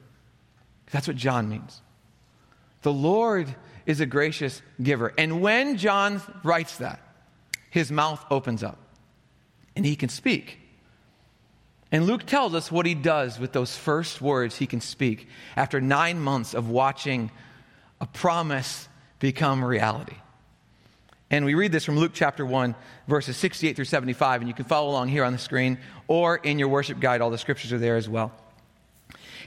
That's 0.92 1.08
what 1.08 1.16
John 1.16 1.48
means. 1.48 1.82
The 2.82 2.94
Lord 2.94 3.54
is 3.86 4.00
a 4.00 4.06
gracious 4.06 4.62
giver. 4.82 5.14
And 5.18 5.42
when 5.42 5.78
John 5.78 6.22
writes 6.44 6.78
that, 6.78 7.00
his 7.70 7.92
mouth 7.92 8.24
opens 8.30 8.64
up 8.64 8.78
and 9.76 9.86
he 9.86 9.96
can 9.96 10.10
speak. 10.10 10.60
And 11.92 12.06
Luke 12.06 12.26
tells 12.26 12.54
us 12.54 12.72
what 12.72 12.86
he 12.86 12.96
does 12.96 13.40
with 13.40 13.52
those 13.52 13.76
first 13.76 14.22
words 14.22 14.56
he 14.56 14.68
can 14.68 14.82
speak 14.82 15.28
after 15.56 15.82
nine 15.82 16.20
months 16.20 16.54
of 16.54 16.70
watching 16.70 17.32
a 18.00 18.08
promise 18.08 18.88
become 19.20 19.64
reality. 19.64 20.16
And 21.30 21.46
we 21.46 21.54
read 21.54 21.72
this 21.72 21.86
from 21.86 21.98
Luke 21.98 22.12
chapter 22.14 22.46
1, 22.46 22.76
verses 23.08 23.38
68 23.38 23.76
through 23.76 23.86
75, 23.86 24.42
and 24.42 24.50
you 24.50 24.54
can 24.54 24.66
follow 24.66 24.90
along 24.90 25.08
here 25.08 25.24
on 25.24 25.32
the 25.32 25.40
screen 25.40 25.78
or 26.08 26.36
in 26.36 26.60
your 26.60 26.68
worship 26.68 27.00
guide. 27.00 27.22
All 27.22 27.30
the 27.30 27.38
scriptures 27.38 27.72
are 27.72 27.78
there 27.78 27.96
as 27.96 28.10
well. 28.10 28.34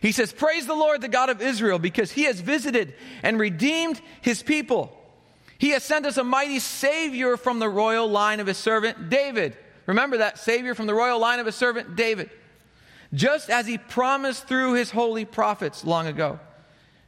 He 0.01 0.13
says, 0.13 0.33
Praise 0.33 0.67
the 0.67 0.75
Lord, 0.75 1.01
the 1.01 1.09
God 1.09 1.31
of 1.31 1.41
Israel, 1.41 1.79
because 1.79 2.13
he 2.13 2.25
has 2.25 2.41
visited 2.41 2.95
and 3.23 3.39
redeemed 3.39 4.01
his 4.21 4.43
people. 4.43 4.97
He 5.59 5.71
has 5.71 5.83
sent 5.83 6.07
us 6.07 6.17
a 6.17 6.25
mighty 6.25 6.59
Savior 6.59 7.37
from 7.37 7.59
the 7.59 7.69
royal 7.69 8.09
line 8.09 8.41
of 8.41 8.47
his 8.47 8.59
servant 8.59 9.09
David. 9.09 9.57
Remember 9.87 10.19
that 10.19 10.39
Savior 10.39 10.75
from 10.75 10.87
the 10.87 10.95
royal 10.95 11.19
line 11.19 11.39
of 11.39 11.47
his 11.47 11.55
servant 11.55 11.97
David. 11.97 12.31
Just 13.13 13.51
as 13.51 13.67
he 13.67 13.79
promised 13.79 14.49
through 14.49 14.75
his 14.75 14.91
holy 14.91 15.25
prophets 15.25 15.85
long 15.85 16.07
ago. 16.07 16.41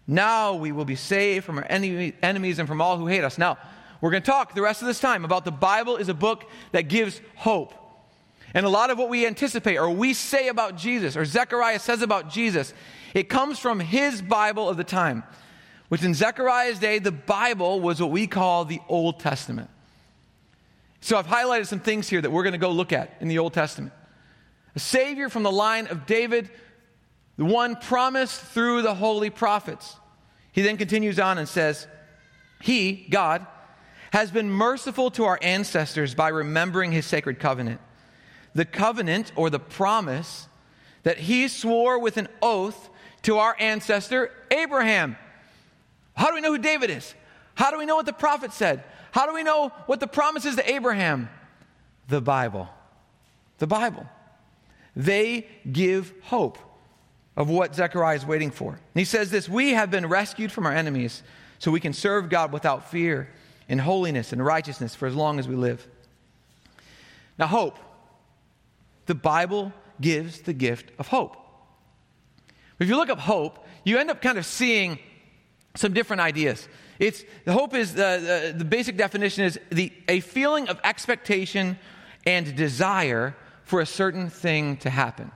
Now 0.07 0.55
we 0.55 0.71
will 0.73 0.85
be 0.85 0.95
saved 0.95 1.45
from 1.45 1.59
our 1.59 1.67
enemies 1.69 2.59
and 2.59 2.69
from 2.69 2.81
all 2.81 2.97
who 2.97 3.09
hate 3.09 3.25
us. 3.25 3.39
Now, 3.39 3.59
we're 4.01 4.11
going 4.11 4.23
to 4.23 4.31
talk 4.31 4.55
the 4.55 4.63
rest 4.63 4.83
of 4.83 4.89
this 4.89 5.01
time 5.01 5.25
about 5.25 5.45
the 5.45 5.51
Bible 5.51 5.97
is 5.97 6.09
a 6.09 6.15
book 6.15 6.45
that 6.73 6.83
gives 6.83 7.21
hope. 7.35 7.75
And 8.55 8.65
a 8.65 8.71
lot 8.71 8.91
of 8.91 8.99
what 8.99 9.09
we 9.09 9.27
anticipate 9.27 9.77
or 9.77 9.91
we 9.91 10.15
say 10.15 10.49
about 10.49 10.77
Jesus 10.77 11.17
or 11.17 11.25
Zechariah 11.25 11.79
says 11.79 12.03
about 12.03 12.31
Jesus, 12.31 12.73
it 13.15 13.29
comes 13.29 13.59
from 13.59 13.81
his 13.81 14.23
Bible 14.23 14.69
of 14.69 14.77
the 14.77 14.85
time. 14.85 15.25
Which 15.89 16.03
in 16.03 16.15
Zechariah's 16.15 16.79
day, 16.79 16.99
the 16.99 17.13
Bible 17.13 17.81
was 17.81 18.01
what 18.01 18.11
we 18.11 18.27
call 18.27 18.65
the 18.65 18.81
Old 18.89 19.21
Testament. 19.21 19.71
So 21.01 21.17
I've 21.17 21.27
highlighted 21.27 21.67
some 21.67 21.81
things 21.81 22.09
here 22.09 22.21
that 22.21 22.31
we're 22.31 22.43
going 22.43 22.55
to 22.55 22.59
go 22.59 22.71
look 22.71 22.93
at 22.93 23.17
in 23.21 23.29
the 23.29 23.39
Old 23.39 23.53
Testament. 23.53 23.93
A 24.75 24.81
Savior 24.81 25.29
from 25.29 25.45
the 25.45 25.53
line 25.53 25.87
of 25.87 26.05
David, 26.05 26.51
the 27.37 27.45
one 27.45 27.77
promised 27.77 28.41
through 28.41 28.83
the 28.83 28.95
holy 28.95 29.31
prophets. 29.31 29.97
He 30.51 30.63
then 30.63 30.77
continues 30.77 31.21
on 31.21 31.39
and 31.39 31.49
says, 31.49 31.87
He, 32.61 33.07
God, 33.09 33.47
has 34.11 34.31
been 34.31 34.51
merciful 34.51 35.11
to 35.13 35.25
our 35.25 35.39
ancestors 35.43 36.15
by 36.15 36.29
remembering 36.29 36.91
his 36.93 37.07
sacred 37.07 37.39
covenant. 37.39 37.81
The 38.57 38.65
covenant 38.65 39.33
or 39.37 39.51
the 39.51 39.59
promise 39.59 40.49
that 41.03 41.19
he 41.19 41.47
swore 41.47 41.99
with 41.99 42.17
an 42.17 42.27
oath 42.41 42.89
to 43.23 43.37
our 43.37 43.55
ancestor 43.61 44.33
Abraham. 44.51 45.17
How 46.15 46.29
do 46.29 46.37
we 46.37 46.41
know 46.41 46.53
who 46.53 46.59
David 46.59 46.89
is? 46.89 47.15
How 47.55 47.71
do 47.71 47.77
we 47.77 47.85
know 47.85 47.97
what 47.97 48.07
the 48.07 48.15
prophet 48.15 48.55
said? 48.55 48.83
How 49.11 49.27
do 49.27 49.35
we 49.35 49.43
know 49.43 49.69
what 49.85 50.01
the 50.01 50.07
promise 50.07 50.47
is 50.47 50.57
to 50.57 50.73
Abraham? 50.73 51.29
The 52.09 52.23
Bible. 52.23 52.71
The 53.59 53.67
Bible. 53.67 54.07
They 54.97 55.47
give 55.71 56.15
hope 56.23 56.59
of 57.37 57.51
what 57.51 57.75
Zechariah 57.75 58.17
is 58.17 58.25
waiting 58.25 58.51
for. 58.51 58.71
And 58.71 58.81
he 58.95 59.05
says 59.05 59.31
this 59.31 59.51
We 59.51 59.73
have 59.73 59.91
been 59.91 60.07
rescued 60.07 60.51
from 60.51 60.65
our 60.65 60.73
enemies 60.73 61.23
so 61.59 61.71
we 61.71 61.81
can 61.81 61.93
serve 61.93 62.31
God 62.31 62.53
without 62.53 62.91
fear 62.91 63.29
in 63.69 63.81
holiness 63.81 64.33
and 64.33 64.43
righteousness 64.43 64.95
for 64.95 65.07
as 65.07 65.15
long 65.15 65.39
as 65.39 65.47
we 65.47 65.57
live. 65.57 65.87
Now, 67.39 67.49
hope. 67.49 67.79
The 69.07 69.15
Bible 69.15 69.73
gives 70.01 70.41
the 70.41 70.53
gift 70.53 70.91
of 70.99 71.09
hope. 71.09 71.37
If 72.79 72.89
you 72.89 72.97
look 72.97 73.09
up 73.09 73.19
hope, 73.19 73.67
you 73.85 73.99
end 73.99 74.11
up 74.11 74.21
kind 74.21 74.37
of 74.37 74.45
seeing 74.45 74.99
some 75.75 75.93
different 75.93 76.21
ideas. 76.21 76.69
It's 76.99 77.25
hope 77.47 77.75
is 77.75 77.95
the, 77.95 78.53
the, 78.53 78.59
the 78.59 78.65
basic 78.65 78.97
definition 78.97 79.45
is 79.45 79.59
the 79.71 79.93
a 80.09 80.21
feeling 80.21 80.69
of 80.69 80.81
expectation 80.85 81.79
and 82.27 82.57
desire 82.57 83.37
for 83.65 83.81
a 83.81 83.87
certain 83.87 84.29
thing 84.29 84.77
to 84.79 84.91
happen. 84.91 85.31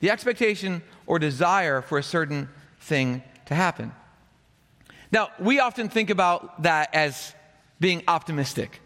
The 0.00 0.10
expectation 0.10 0.82
or 1.06 1.18
desire 1.18 1.80
for 1.82 1.98
a 1.98 2.02
certain 2.02 2.48
thing 2.80 3.22
to 3.46 3.54
happen. 3.54 3.92
Now, 5.12 5.28
we 5.38 5.60
often 5.60 5.88
think 5.88 6.10
about 6.10 6.62
that 6.62 6.94
as 6.94 7.34
being 7.80 8.02
optimistic, 8.08 8.80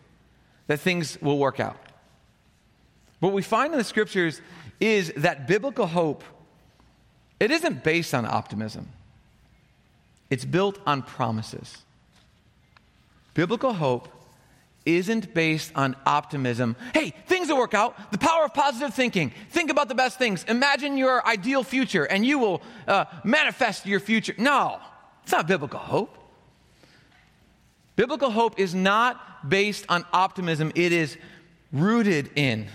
that 0.67 0.81
things 0.81 1.21
will 1.21 1.39
work 1.39 1.61
out. 1.61 1.90
What 3.21 3.33
we 3.33 3.43
find 3.43 3.73
in 3.73 3.79
the 3.79 3.85
scriptures 3.85 4.41
is 4.81 5.13
that 5.17 5.47
biblical 5.47 5.87
hope 5.87 6.25
it 7.39 7.51
isn't 7.51 7.83
based 7.83 8.13
on 8.13 8.27
optimism. 8.27 8.91
It's 10.29 10.45
built 10.45 10.79
on 10.87 11.03
promises. 11.03 11.79
Biblical 13.33 13.73
hope 13.73 14.09
isn't 14.85 15.33
based 15.35 15.73
on 15.75 15.97
optimism. 16.05 16.77
Hey, 16.93 17.15
things 17.27 17.49
will 17.49 17.57
work 17.57 17.75
out. 17.75 18.13
The 18.13 18.19
power 18.19 18.45
of 18.45 18.55
positive 18.55 18.95
thinking. 18.95 19.33
Think 19.51 19.71
about 19.71 19.89
the 19.89 19.95
best 19.95 20.19
things. 20.19 20.45
Imagine 20.45 20.97
your 20.97 21.27
ideal 21.27 21.63
future 21.63 22.05
and 22.05 22.25
you 22.25 22.39
will 22.39 22.63
uh, 22.87 23.07
manifest 23.25 23.87
your 23.87 24.01
future. 24.01 24.35
No, 24.37 24.79
it's 25.23 25.33
not 25.33 25.47
biblical 25.47 25.79
hope. 25.79 26.17
Biblical 27.97 28.31
hope 28.31 28.59
is 28.59 28.75
not 28.75 29.49
based 29.49 29.85
on 29.89 30.05
optimism, 30.13 30.73
it 30.75 30.93
is 30.93 31.17
rooted 31.73 32.31
in, 32.37 32.69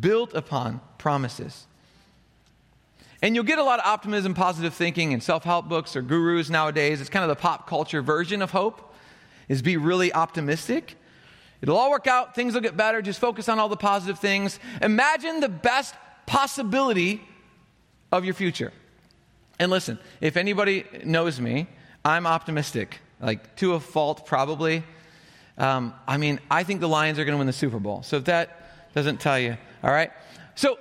built 0.00 0.34
upon 0.34 0.80
promises. 0.98 1.66
And 3.22 3.36
you'll 3.36 3.44
get 3.44 3.58
a 3.58 3.62
lot 3.62 3.78
of 3.78 3.86
optimism, 3.86 4.34
positive 4.34 4.74
thinking 4.74 5.12
in 5.12 5.20
self 5.20 5.44
help 5.44 5.68
books 5.68 5.94
or 5.94 6.02
gurus 6.02 6.50
nowadays. 6.50 7.00
It's 7.00 7.10
kind 7.10 7.22
of 7.22 7.28
the 7.28 7.40
pop 7.40 7.68
culture 7.68 8.02
version 8.02 8.42
of 8.42 8.50
hope, 8.50 8.92
is 9.48 9.62
be 9.62 9.76
really 9.76 10.12
optimistic. 10.12 10.96
It'll 11.60 11.76
all 11.76 11.90
work 11.90 12.08
out, 12.08 12.34
things 12.34 12.54
will 12.54 12.60
get 12.60 12.76
better, 12.76 13.00
just 13.00 13.20
focus 13.20 13.48
on 13.48 13.60
all 13.60 13.68
the 13.68 13.76
positive 13.76 14.18
things. 14.18 14.58
Imagine 14.80 15.38
the 15.38 15.48
best 15.48 15.94
possibility 16.26 17.22
of 18.10 18.24
your 18.24 18.34
future. 18.34 18.72
And 19.60 19.70
listen, 19.70 20.00
if 20.20 20.36
anybody 20.36 20.84
knows 21.04 21.40
me, 21.40 21.68
I'm 22.04 22.26
optimistic, 22.26 22.98
like 23.20 23.54
to 23.56 23.74
a 23.74 23.80
fault, 23.80 24.26
probably. 24.26 24.82
Um, 25.56 25.94
I 26.08 26.16
mean, 26.16 26.40
I 26.50 26.64
think 26.64 26.80
the 26.80 26.88
Lions 26.88 27.20
are 27.20 27.24
going 27.24 27.34
to 27.34 27.38
win 27.38 27.46
the 27.46 27.52
Super 27.52 27.78
Bowl. 27.78 28.02
So 28.02 28.16
if 28.16 28.24
that 28.24 28.92
doesn't 28.94 29.20
tell 29.20 29.38
you, 29.38 29.56
all 29.82 29.90
right? 29.90 30.10
So 30.54 30.78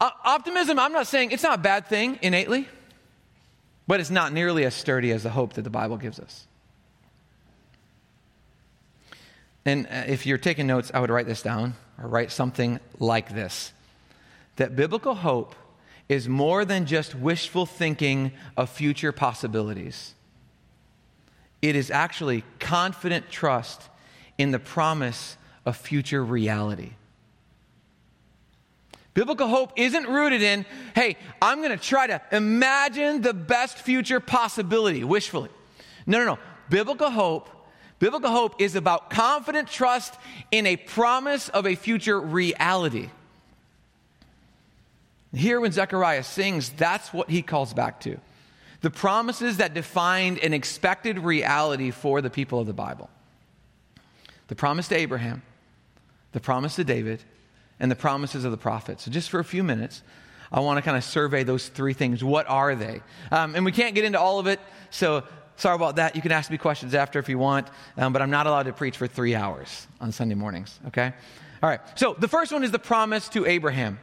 uh, 0.00 0.10
optimism, 0.24 0.78
I'm 0.78 0.92
not 0.92 1.06
saying 1.06 1.30
it's 1.30 1.42
not 1.42 1.58
a 1.58 1.62
bad 1.62 1.86
thing 1.86 2.18
innately, 2.22 2.68
but 3.86 4.00
it's 4.00 4.10
not 4.10 4.32
nearly 4.32 4.64
as 4.64 4.74
sturdy 4.74 5.12
as 5.12 5.22
the 5.22 5.30
hope 5.30 5.54
that 5.54 5.62
the 5.62 5.70
Bible 5.70 5.96
gives 5.96 6.20
us. 6.20 6.46
And 9.64 9.86
uh, 9.86 10.04
if 10.06 10.24
you're 10.24 10.38
taking 10.38 10.66
notes, 10.66 10.90
I 10.94 11.00
would 11.00 11.10
write 11.10 11.26
this 11.26 11.42
down 11.42 11.74
or 12.00 12.08
write 12.08 12.32
something 12.32 12.80
like 12.98 13.34
this 13.34 13.72
that 14.56 14.74
biblical 14.74 15.14
hope 15.14 15.54
is 16.08 16.28
more 16.28 16.64
than 16.64 16.84
just 16.86 17.14
wishful 17.14 17.64
thinking 17.64 18.32
of 18.56 18.68
future 18.68 19.12
possibilities. 19.12 20.14
It 21.62 21.76
is 21.76 21.90
actually 21.90 22.44
confident 22.58 23.30
trust 23.30 23.82
in 24.36 24.50
the 24.50 24.58
promise 24.58 25.36
of 25.66 25.76
future 25.76 26.24
reality. 26.24 26.92
Biblical 29.18 29.48
hope 29.48 29.72
isn't 29.74 30.06
rooted 30.06 30.42
in, 30.42 30.64
hey, 30.94 31.16
I'm 31.42 31.58
going 31.58 31.76
to 31.76 31.84
try 31.84 32.06
to 32.06 32.22
imagine 32.30 33.20
the 33.20 33.34
best 33.34 33.76
future 33.76 34.20
possibility 34.20 35.02
wishfully. 35.02 35.50
No, 36.06 36.18
no, 36.18 36.24
no. 36.24 36.38
Biblical 36.70 37.10
hope, 37.10 37.48
biblical 37.98 38.30
hope 38.30 38.60
is 38.60 38.76
about 38.76 39.10
confident 39.10 39.66
trust 39.66 40.14
in 40.52 40.66
a 40.66 40.76
promise 40.76 41.48
of 41.48 41.66
a 41.66 41.74
future 41.74 42.20
reality. 42.20 43.08
Here, 45.34 45.60
when 45.60 45.72
Zechariah 45.72 46.22
sings, 46.22 46.68
that's 46.68 47.12
what 47.12 47.28
he 47.28 47.42
calls 47.42 47.74
back 47.74 47.98
to 48.02 48.20
the 48.82 48.90
promises 48.90 49.56
that 49.56 49.74
defined 49.74 50.38
an 50.38 50.54
expected 50.54 51.18
reality 51.18 51.90
for 51.90 52.22
the 52.22 52.30
people 52.30 52.60
of 52.60 52.68
the 52.68 52.72
Bible. 52.72 53.10
The 54.46 54.54
promise 54.54 54.86
to 54.86 54.94
Abraham, 54.94 55.42
the 56.30 56.40
promise 56.40 56.76
to 56.76 56.84
David, 56.84 57.24
and 57.80 57.90
the 57.90 57.96
promises 57.96 58.44
of 58.44 58.50
the 58.50 58.56
prophets. 58.56 59.04
So, 59.04 59.10
just 59.10 59.30
for 59.30 59.40
a 59.40 59.44
few 59.44 59.62
minutes, 59.62 60.02
I 60.50 60.60
want 60.60 60.78
to 60.78 60.82
kind 60.82 60.96
of 60.96 61.04
survey 61.04 61.42
those 61.44 61.68
three 61.68 61.92
things. 61.92 62.24
What 62.24 62.48
are 62.48 62.74
they? 62.74 63.02
Um, 63.30 63.54
and 63.54 63.64
we 63.64 63.72
can't 63.72 63.94
get 63.94 64.04
into 64.04 64.18
all 64.18 64.38
of 64.38 64.46
it, 64.46 64.60
so 64.90 65.24
sorry 65.56 65.76
about 65.76 65.96
that. 65.96 66.16
You 66.16 66.22
can 66.22 66.32
ask 66.32 66.50
me 66.50 66.58
questions 66.58 66.94
after 66.94 67.18
if 67.18 67.28
you 67.28 67.38
want, 67.38 67.68
um, 67.96 68.12
but 68.12 68.22
I'm 68.22 68.30
not 68.30 68.46
allowed 68.46 68.64
to 68.64 68.72
preach 68.72 68.96
for 68.96 69.06
three 69.06 69.34
hours 69.34 69.86
on 70.00 70.12
Sunday 70.12 70.34
mornings, 70.34 70.78
okay? 70.88 71.12
All 71.62 71.68
right, 71.68 71.80
so 71.96 72.14
the 72.18 72.28
first 72.28 72.52
one 72.52 72.64
is 72.64 72.70
the 72.70 72.78
promise 72.78 73.28
to 73.30 73.44
Abraham. 73.44 73.98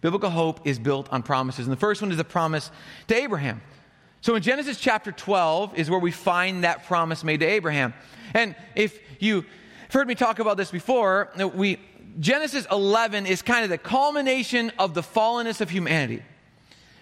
Biblical 0.00 0.30
hope 0.30 0.66
is 0.66 0.78
built 0.78 1.12
on 1.12 1.22
promises. 1.22 1.66
And 1.66 1.72
the 1.72 1.80
first 1.80 2.02
one 2.02 2.10
is 2.10 2.16
the 2.16 2.24
promise 2.24 2.70
to 3.08 3.14
Abraham. 3.14 3.62
So 4.20 4.34
in 4.34 4.42
Genesis 4.42 4.78
chapter 4.78 5.10
12 5.12 5.78
is 5.78 5.90
where 5.90 5.98
we 5.98 6.10
find 6.10 6.64
that 6.64 6.86
promise 6.86 7.24
made 7.24 7.40
to 7.40 7.46
Abraham. 7.46 7.94
And 8.34 8.54
if 8.74 8.98
you 9.20 9.44
heard 9.92 10.08
me 10.08 10.14
talk 10.14 10.38
about 10.38 10.56
this 10.56 10.70
before, 10.70 11.30
we 11.54 11.78
Genesis 12.20 12.66
11 12.70 13.26
is 13.26 13.42
kind 13.42 13.64
of 13.64 13.70
the 13.70 13.78
culmination 13.78 14.70
of 14.78 14.94
the 14.94 15.00
fallenness 15.00 15.60
of 15.60 15.70
humanity. 15.70 16.22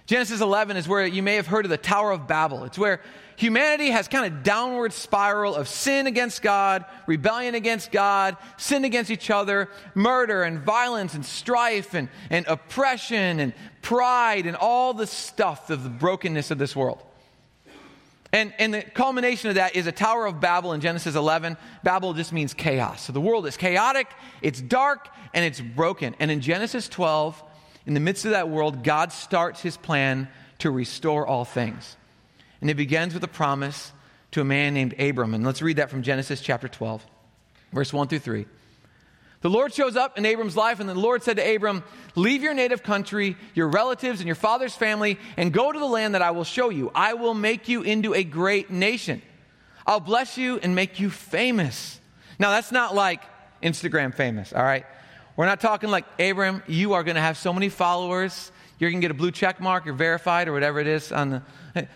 Genesis 0.06 0.40
11 0.40 0.76
is 0.76 0.88
where 0.88 1.06
you 1.06 1.23
may 1.23 1.37
have 1.37 1.47
heard 1.47 1.64
of 1.64 1.70
the 1.70 1.76
Tower 1.76 2.11
of 2.11 2.26
Babel. 2.26 2.64
It's 2.64 2.78
where 2.78 3.00
humanity 3.37 3.90
has 3.90 4.09
kind 4.09 4.32
of 4.32 4.42
downward 4.42 4.92
spiral 4.92 5.54
of 5.54 5.68
sin 5.68 6.06
against 6.06 6.42
God, 6.42 6.85
rebellion 7.06 7.54
against 7.54 7.92
God, 7.92 8.37
sin 8.56 8.85
against 8.85 9.11
each 9.11 9.30
other, 9.30 9.68
murder 9.94 10.42
and 10.42 10.61
violence 10.61 11.14
and 11.14 11.25
strife 11.25 11.94
and, 11.94 12.09
and 12.28 12.47
oppression 12.47 13.40
and 13.40 13.52
pride 13.82 14.47
and 14.47 14.56
all 14.56 14.94
the 14.94 15.06
stuff 15.06 15.70
of 15.70 15.85
the 15.85 15.90
brokenness 15.90 16.50
of 16.50 16.59
this 16.59 16.75
world. 16.75 17.02
And, 18.32 18.54
and 18.58 18.72
the 18.72 18.82
culmination 18.82 19.49
of 19.49 19.56
that 19.56 19.75
is 19.75 19.87
a 19.87 19.92
Tower 19.92 20.26
of 20.26 20.40
Babel 20.40 20.72
in 20.72 20.80
Genesis 20.80 21.16
11. 21.16 21.56
Babel 21.82 22.14
just 22.14 22.32
means 22.32 22.54
chaos. 22.54 23.02
So 23.02 23.12
the 23.12 23.20
world 23.20 23.46
is 23.46 23.56
chaotic, 23.56 24.06
it's 24.40 24.60
dark, 24.60 25.08
and 25.34 25.44
it's 25.44 25.60
broken. 25.60 26.14
And 26.20 26.30
in 26.30 26.40
Genesis 26.40 26.88
12, 26.88 27.42
in 27.87 27.94
the 27.94 28.00
midst 28.00 28.25
of 28.25 28.32
that 28.32 28.49
world, 28.49 28.84
God 28.84 29.12
starts 29.12 29.60
his 29.60 29.76
plan 29.76 30.28
to 30.58 30.70
restore 30.70 31.26
all 31.26 31.44
things. 31.44 31.96
And 32.60 32.70
it 32.70 32.75
begins 32.75 33.14
with 33.14 33.25
a 33.25 33.28
promise 33.28 33.92
to 34.32 34.40
a 34.40 34.44
man 34.44 34.75
named 34.75 34.94
Abram. 35.00 35.34
And 35.34 35.44
let's 35.44 35.62
read 35.62 35.76
that 35.76 35.90
from 35.90 36.02
Genesis 36.02 36.40
chapter 36.40 36.68
12, 36.68 37.04
verse 37.72 37.92
1 37.92 38.08
through 38.08 38.18
3. 38.20 38.46
The 39.42 39.49
Lord 39.49 39.73
shows 39.73 39.97
up 39.97 40.18
in 40.18 40.26
Abram's 40.26 40.56
life, 40.56 40.80
and 40.80 40.88
the 40.88 40.94
Lord 40.94 41.23
said 41.23 41.37
to 41.38 41.54
Abram, 41.54 41.82
Leave 42.14 42.42
your 42.42 42.52
native 42.52 42.82
country, 42.82 43.37
your 43.54 43.68
relatives, 43.68 44.20
and 44.20 44.26
your 44.26 44.35
father's 44.35 44.75
family, 44.75 45.18
and 45.37 45.52
go 45.52 45.73
to 45.73 45.78
the 45.78 45.87
land 45.87 46.14
that 46.14 46.20
I 46.20 46.30
will 46.32 46.44
show 46.44 46.68
you. 46.68 46.90
I 46.94 47.14
will 47.14 47.32
make 47.32 47.66
you 47.66 47.82
into 47.82 48.14
a 48.14 48.23
great 48.23 48.70
nation. 48.70 49.23
I'll 49.87 50.00
bless 50.00 50.37
you 50.37 50.59
and 50.59 50.75
make 50.75 51.00
you 51.00 51.09
famous. 51.09 51.99
Now, 52.38 52.50
that's 52.50 52.70
not 52.70 52.94
like 52.94 53.23
Instagram 53.62 54.14
famous, 54.14 54.52
all 54.52 54.62
right? 54.62 54.85
We're 55.37 55.47
not 55.47 55.61
talking 55.61 55.88
like, 55.90 56.04
Abram, 56.20 56.62
you 56.66 56.92
are 56.92 57.02
going 57.02 57.14
to 57.14 57.23
have 57.23 57.38
so 57.38 57.52
many 57.52 57.70
followers. 57.70 58.52
You're 58.78 58.90
going 58.90 59.00
to 59.00 59.04
get 59.04 59.11
a 59.11 59.18
blue 59.18 59.30
check 59.30 59.59
mark, 59.59 59.87
you're 59.87 59.94
verified, 59.94 60.49
or 60.49 60.52
whatever 60.52 60.80
it 60.80 60.87
is 60.87 61.12
on 61.12 61.30
the. 61.30 61.42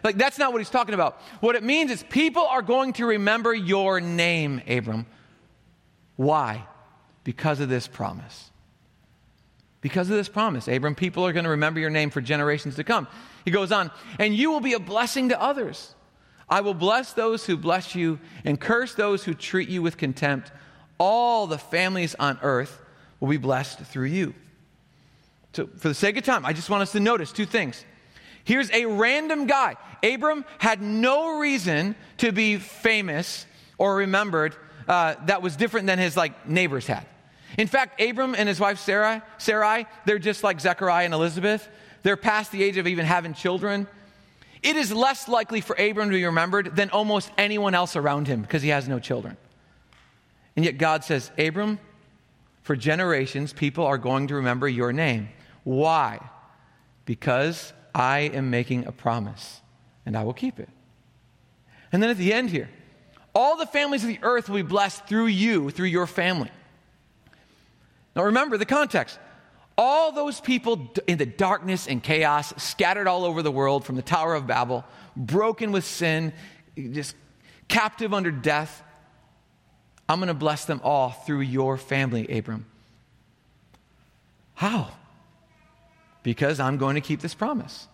Like, 0.03 0.17
that's 0.17 0.39
not 0.39 0.53
what 0.53 0.61
he's 0.61 0.71
talking 0.71 0.95
about. 0.95 1.21
What 1.41 1.57
it 1.57 1.63
means 1.63 1.91
is 1.91 2.03
people 2.05 2.47
are 2.47 2.63
going 2.63 2.95
to 2.95 3.07
remember 3.07 3.53
your 3.53 4.01
name, 4.01 4.63
Abram. 4.67 5.05
Why? 6.17 6.67
Because 7.25 7.61
of 7.61 7.69
this 7.69 7.89
promise. 7.89 8.51
Because 9.81 10.09
of 10.09 10.17
this 10.17 10.29
promise, 10.29 10.69
Abram, 10.69 10.95
people 10.95 11.27
are 11.27 11.33
going 11.33 11.45
to 11.45 11.51
remember 11.51 11.81
your 11.81 11.91
name 11.91 12.11
for 12.11 12.21
generations 12.21 12.77
to 12.77 12.85
come. 12.85 13.07
He 13.45 13.51
goes 13.51 13.73
on, 13.73 13.91
and 14.19 14.35
you 14.35 14.51
will 14.51 14.61
be 14.61 14.73
a 14.73 14.79
blessing 14.79 15.31
to 15.31 15.41
others. 15.41 15.95
I 16.49 16.61
will 16.61 16.75
bless 16.75 17.13
those 17.13 17.45
who 17.45 17.57
bless 17.57 17.95
you 17.95 18.19
and 18.45 18.61
curse 18.61 18.95
those 18.95 19.25
who 19.25 19.35
treat 19.35 19.69
you 19.69 19.83
with 19.83 19.97
contempt. 19.97 20.53
All 20.99 21.47
the 21.47 21.59
families 21.59 22.15
on 22.19 22.39
earth 22.43 22.81
will 23.21 23.29
be 23.29 23.37
blessed 23.37 23.81
through 23.81 24.07
you. 24.07 24.35
So, 25.53 25.69
for 25.77 25.89
the 25.89 25.95
sake 25.95 26.17
of 26.17 26.25
time, 26.25 26.45
I 26.45 26.53
just 26.53 26.71
want 26.71 26.83
us 26.83 26.93
to 26.93 27.01
notice 27.01 27.33
two 27.33 27.47
things. 27.47 27.85
Here's 28.45 28.71
a 28.73 28.87
random 28.87 29.47
guy. 29.47 29.77
Abram 30.03 30.45
had 30.59 30.83
no 30.83 31.39
reason 31.39 31.95
to 32.19 32.33
be 32.33 32.59
famous 32.59 33.47
or 33.79 33.97
remembered 33.97 34.55
uh, 34.89 35.15
that 35.27 35.43
was 35.43 35.57
different 35.57 35.87
than 35.87 35.99
his 35.99 36.17
like 36.17 36.49
neighbors 36.49 36.87
had. 36.87 37.07
In 37.57 37.67
fact, 37.67 38.01
Abram 38.01 38.35
and 38.35 38.49
his 38.49 38.59
wife 38.59 38.79
Sarah, 38.79 39.23
Sarai, 39.39 39.87
they're 40.07 40.19
just 40.19 40.43
like 40.43 40.61
Zechariah 40.61 41.05
and 41.05 41.15
Elizabeth. 41.15 41.69
They're 42.03 42.17
past 42.17 42.53
the 42.53 42.63
age 42.63 42.77
of 42.77 42.87
even 42.87 43.07
having 43.07 43.35
children. 43.35 43.87
It 44.63 44.77
is 44.77 44.93
less 44.93 45.29
likely 45.29 45.61
for 45.61 45.75
Abram 45.77 46.09
to 46.09 46.17
be 46.17 46.25
remembered 46.25 46.75
than 46.75 46.91
almost 46.91 47.31
anyone 47.37 47.75
else 47.75 47.97
around 47.97 48.27
him 48.27 48.43
because 48.43 48.63
he 48.63 48.71
has 48.71 48.89
no 48.89 48.99
children. 48.99 49.37
And 50.57 50.65
yet 50.65 50.79
God 50.79 51.05
says, 51.05 51.31
Abram, 51.39 51.79
for 52.63 52.75
generations, 52.75 53.53
people 53.53 53.85
are 53.85 53.99
going 53.99 54.29
to 54.29 54.37
remember 54.37 54.69
your 54.69 54.93
name. 54.93 55.29
Why? 55.65 56.19
Because 57.05 57.73
I 57.95 58.21
am 58.21 58.51
making 58.51 58.87
a 58.87 58.93
promise 58.93 59.61
and 60.07 60.17
I 60.17 60.25
will 60.25 60.35
keep 60.35 60.59
it. 60.59 60.69
And 61.93 62.03
then 62.03 62.11
at 62.11 62.17
the 62.17 62.33
end 62.33 62.51
here, 62.51 62.71
all 63.35 63.57
the 63.57 63.67
families 63.67 64.03
of 64.03 64.09
the 64.09 64.19
earth 64.23 64.49
will 64.49 64.57
be 64.57 64.63
blessed 64.63 65.07
through 65.07 65.27
you, 65.27 65.71
through 65.71 65.87
your 65.87 66.07
family. 66.07 66.51
Now 68.15 68.25
remember 68.25 68.57
the 68.57 68.67
context. 68.67 69.19
All 69.77 70.13
those 70.13 70.41
people 70.41 70.93
in 71.07 71.19
the 71.19 71.27
darkness 71.27 71.89
and 71.89 72.03
chaos, 72.03 72.55
scattered 72.57 73.09
all 73.09 73.25
over 73.25 73.43
the 73.43 73.51
world 73.51 73.85
from 73.85 73.97
the 73.97 74.03
Tower 74.03 74.35
of 74.35 74.47
Babel, 74.47 74.85
broken 75.17 75.73
with 75.73 75.85
sin, 75.85 76.33
just 76.77 77.17
captive 77.67 78.15
under 78.15 78.31
death, 78.31 78.83
I'm 80.09 80.19
going 80.19 80.29
to 80.29 80.35
bless 80.35 80.65
them 80.65 80.81
all 80.85 81.11
through 81.11 81.41
your 81.41 81.77
family, 81.77 82.39
Abram. 82.39 82.67
How? 84.55 84.91
Because 86.23 86.61
I'm 86.61 86.79
going 86.79 86.95
to 86.95 87.01
keep 87.01 87.21
this 87.21 87.35
promise. 87.35 87.89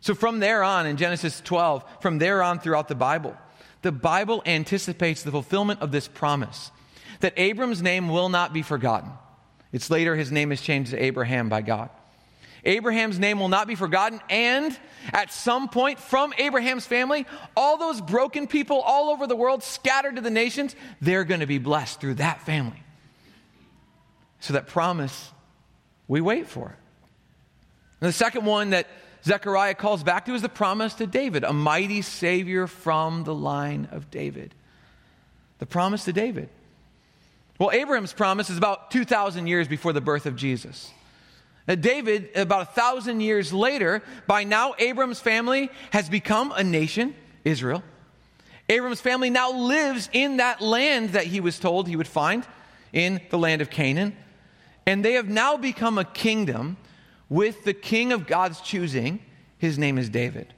So, 0.00 0.14
from 0.14 0.40
there 0.40 0.62
on 0.62 0.86
in 0.86 0.96
Genesis 0.96 1.40
12, 1.40 1.84
from 2.00 2.18
there 2.18 2.42
on 2.42 2.58
throughout 2.58 2.88
the 2.88 2.94
Bible, 2.94 3.34
the 3.82 3.92
Bible 3.92 4.42
anticipates 4.44 5.22
the 5.22 5.30
fulfillment 5.30 5.80
of 5.80 5.92
this 5.92 6.08
promise 6.08 6.70
that 7.24 7.32
Abram's 7.38 7.80
name 7.80 8.10
will 8.10 8.28
not 8.28 8.52
be 8.52 8.60
forgotten. 8.60 9.10
It's 9.72 9.88
later 9.88 10.14
his 10.14 10.30
name 10.30 10.52
is 10.52 10.60
changed 10.60 10.90
to 10.90 11.02
Abraham 11.02 11.48
by 11.48 11.62
God. 11.62 11.88
Abraham's 12.66 13.18
name 13.18 13.40
will 13.40 13.48
not 13.48 13.66
be 13.66 13.76
forgotten, 13.76 14.20
and 14.28 14.78
at 15.10 15.32
some 15.32 15.70
point 15.70 15.98
from 15.98 16.34
Abraham's 16.36 16.84
family, 16.84 17.24
all 17.56 17.78
those 17.78 18.02
broken 18.02 18.46
people 18.46 18.78
all 18.78 19.08
over 19.08 19.26
the 19.26 19.36
world, 19.36 19.62
scattered 19.62 20.16
to 20.16 20.20
the 20.20 20.28
nations, 20.28 20.76
they're 21.00 21.24
going 21.24 21.40
to 21.40 21.46
be 21.46 21.56
blessed 21.56 21.98
through 21.98 22.16
that 22.16 22.42
family. 22.42 22.82
So, 24.40 24.52
that 24.52 24.66
promise, 24.66 25.30
we 26.06 26.20
wait 26.20 26.46
for 26.46 26.68
it. 26.68 26.76
And 28.02 28.08
the 28.10 28.12
second 28.12 28.44
one 28.44 28.70
that 28.70 28.86
Zechariah 29.24 29.76
calls 29.76 30.02
back 30.02 30.26
to 30.26 30.34
is 30.34 30.42
the 30.42 30.50
promise 30.50 30.92
to 30.96 31.06
David, 31.06 31.42
a 31.42 31.54
mighty 31.54 32.02
Savior 32.02 32.66
from 32.66 33.24
the 33.24 33.34
line 33.34 33.88
of 33.92 34.10
David. 34.10 34.54
The 35.58 35.64
promise 35.64 36.04
to 36.04 36.12
David. 36.12 36.50
Well, 37.58 37.70
Abraham's 37.70 38.12
promise 38.12 38.50
is 38.50 38.58
about 38.58 38.90
2,000 38.90 39.46
years 39.46 39.68
before 39.68 39.92
the 39.92 40.00
birth 40.00 40.26
of 40.26 40.34
Jesus. 40.34 40.90
Now, 41.68 41.76
David, 41.76 42.30
about 42.34 42.62
a 42.62 42.72
thousand 42.72 43.20
years 43.20 43.52
later, 43.52 44.02
by 44.26 44.44
now, 44.44 44.74
Abram's 44.78 45.20
family 45.20 45.70
has 45.92 46.08
become 46.08 46.52
a 46.52 46.64
nation, 46.64 47.14
Israel. 47.44 47.82
Abram's 48.68 49.00
family 49.00 49.30
now 49.30 49.52
lives 49.52 50.10
in 50.12 50.38
that 50.38 50.60
land 50.60 51.10
that 51.10 51.26
he 51.26 51.40
was 51.40 51.58
told 51.58 51.86
he 51.86 51.96
would 51.96 52.08
find 52.08 52.46
in 52.92 53.20
the 53.30 53.38
land 53.38 53.62
of 53.62 53.70
Canaan. 53.70 54.16
And 54.86 55.04
they 55.04 55.14
have 55.14 55.28
now 55.28 55.56
become 55.56 55.96
a 55.96 56.04
kingdom 56.04 56.76
with 57.28 57.64
the 57.64 57.74
king 57.74 58.12
of 58.12 58.26
God's 58.26 58.60
choosing. 58.60 59.20
His 59.58 59.78
name 59.78 59.96
is 59.96 60.10
David. 60.10 60.52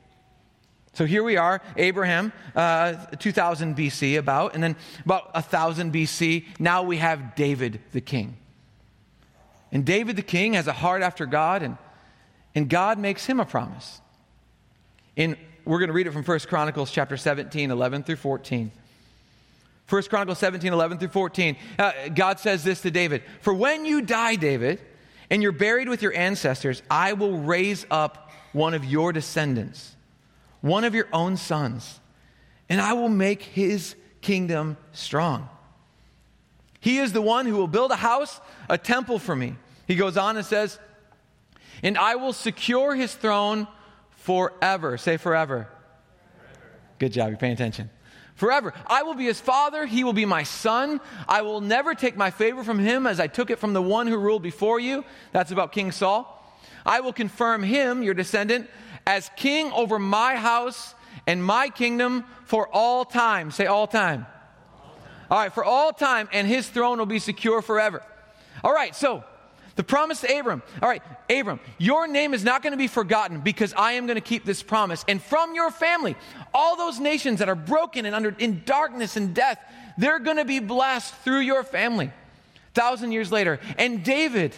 So 0.97 1.05
here 1.05 1.23
we 1.23 1.37
are, 1.37 1.61
Abraham, 1.77 2.33
uh, 2.55 2.95
2000 3.19 3.77
BC, 3.77 4.17
about, 4.17 4.55
and 4.55 4.63
then 4.63 4.77
about 5.05 5.35
1000 5.35 5.93
BC, 5.93 6.47
now 6.59 6.85
we 6.85 6.97
have 6.97 7.35
David 7.35 7.83
the 7.93 8.01
king. 8.01 8.39
And 9.71 9.85
David 9.85 10.17
the 10.17 10.23
king 10.23 10.55
has 10.55 10.67
a 10.67 10.73
heart 10.73 11.03
after 11.03 11.27
God, 11.27 11.63
and, 11.63 11.77
and 12.55 12.71
God 12.71 12.99
makes 12.99 13.27
him 13.27 13.41
a 13.41 13.45
promise. 13.45 14.01
In, 15.17 15.37
we're 15.67 15.81
going 15.81 15.89
to 15.89 15.93
read 15.93 16.07
it 16.07 16.13
from 16.13 16.25
1 16.25 16.39
Chronicles 16.49 16.91
chapter 16.91 17.19
17, 17.19 17.71
11 17.71 18.05
through 18.05 18.17
14. 18.17 18.73
1 19.91 20.03
Chronicles 20.05 20.39
17, 20.39 20.73
11 20.73 20.97
through 20.97 21.09
14. 21.09 21.57
Uh, 21.79 21.93
God 22.15 22.41
says 22.41 22.65
this 22.65 22.81
to 22.81 22.91
David 22.91 23.23
For 23.43 23.53
when 23.53 23.85
you 23.85 24.01
die, 24.01 24.37
David, 24.37 24.81
and 25.29 25.43
you're 25.43 25.53
buried 25.53 25.91
with 25.91 26.01
your 26.01 26.15
ancestors, 26.15 26.83
I 26.91 27.13
will 27.13 27.37
raise 27.37 27.85
up 27.91 28.33
one 28.53 28.73
of 28.73 28.83
your 28.87 29.13
descendants, 29.13 29.96
one 30.67 30.85
of 30.85 30.95
your 30.95 31.09
own 31.13 31.37
sons, 31.37 32.01
and 32.69 32.81
I 32.81 32.93
will 32.95 33.09
make 33.09 33.43
his 33.43 33.95
kingdom 34.21 34.77
strong. 34.93 35.49
He 36.81 36.99
is 36.99 37.13
the 37.13 37.23
one 37.23 37.47
who 37.47 37.57
will 37.57 37.69
build 37.69 37.91
a 37.91 37.97
house, 37.97 38.41
a 38.69 38.79
temple 38.79 39.19
for 39.19 39.35
me. 39.35 39.57
He 39.87 39.95
goes 39.95 40.17
on 40.17 40.37
and 40.37 40.45
says, 40.45 40.79
And 41.83 41.97
I 41.97 42.17
will 42.17 42.33
secure 42.33 42.95
his 42.95 43.15
throne 43.15 43.67
forever. 44.11 44.99
Say 44.99 45.17
forever. 45.17 45.69
forever. 45.69 46.63
Good 46.99 47.13
job, 47.13 47.29
you're 47.29 47.39
paying 47.39 47.55
attention 47.55 47.91
forever. 48.37 48.73
I 48.87 49.03
will 49.03 49.15
be 49.15 49.25
his 49.25 49.41
father, 49.41 49.85
he 49.87 50.05
will 50.05 50.13
be 50.13 50.25
my 50.25 50.45
son. 50.45 51.01
I 51.27 51.43
will 51.43 51.61
never 51.61 51.95
take 51.95 52.17
my 52.17 52.31
favor 52.31 52.63
from 52.63 52.79
him 52.79 53.07
as 53.07 53.19
I 53.19 53.27
took 53.27 53.51
it 53.51 53.59
from 53.59 53.73
the 53.73 53.83
one 53.83 54.07
who 54.07 54.17
ruled 54.17 54.43
before 54.43 54.79
you. 54.79 55.05
That's 55.33 55.51
about 55.51 55.73
King 55.73 55.91
Saul. 55.91 56.33
I 56.85 57.01
will 57.01 57.13
confirm 57.13 57.65
him, 57.65 58.03
your 58.03 58.15
descendant, 58.15 58.71
as 59.07 59.31
king 59.37 59.73
over 59.73 59.99
my 59.99 60.37
house 60.37 60.95
and 61.27 61.43
my 61.43 61.69
kingdom 61.69 62.25
for 62.45 62.69
all 62.69 63.05
time. 63.05 63.51
Say 63.51 63.67
all 63.67 63.87
time. 63.87 64.27
All 65.31 65.39
right, 65.39 65.53
for 65.53 65.65
all 65.65 65.93
time, 65.93 66.29
and 66.33 66.47
his 66.47 66.69
throne 66.69 66.99
will 66.99 67.07
be 67.07 67.19
secure 67.19 67.61
forever. 67.63 68.03
All 68.63 68.73
right, 68.73 68.95
so 68.95 69.25
the 69.75 69.85
promise 69.85 70.21
to 70.23 70.39
Abram. 70.39 70.63
All 70.83 70.89
right, 70.89 71.03
Abram, 71.29 71.61
your 71.79 72.07
name 72.07 72.33
is 72.33 72.45
not 72.45 72.63
going 72.63 72.73
to 72.73 72.79
be 72.79 72.87
forgotten 72.87 73.41
because 73.41 73.75
I 73.75 73.93
am 73.93 74.07
going 74.07 74.17
to 74.17 74.23
keep 74.23 74.45
this 74.45 74.63
promise. 74.63 75.05
And 75.09 75.23
from 75.23 75.55
your 75.55 75.71
family, 75.71 76.17
all 76.55 76.77
those 76.77 76.99
nations 76.99 77.41
that 77.41 77.49
are 77.49 77.57
broken 77.57 78.07
and 78.07 78.15
under 78.15 78.35
in 78.39 78.63
darkness 78.65 79.17
and 79.17 79.35
death, 79.35 79.59
they're 79.99 80.19
going 80.19 80.39
to 80.39 80.45
be 80.45 80.61
blessed 80.61 81.15
through 81.17 81.41
your 81.41 81.63
family. 81.63 82.11
Thousand 82.75 83.13
years 83.13 83.33
later, 83.33 83.61
and 83.79 84.05
David. 84.05 84.55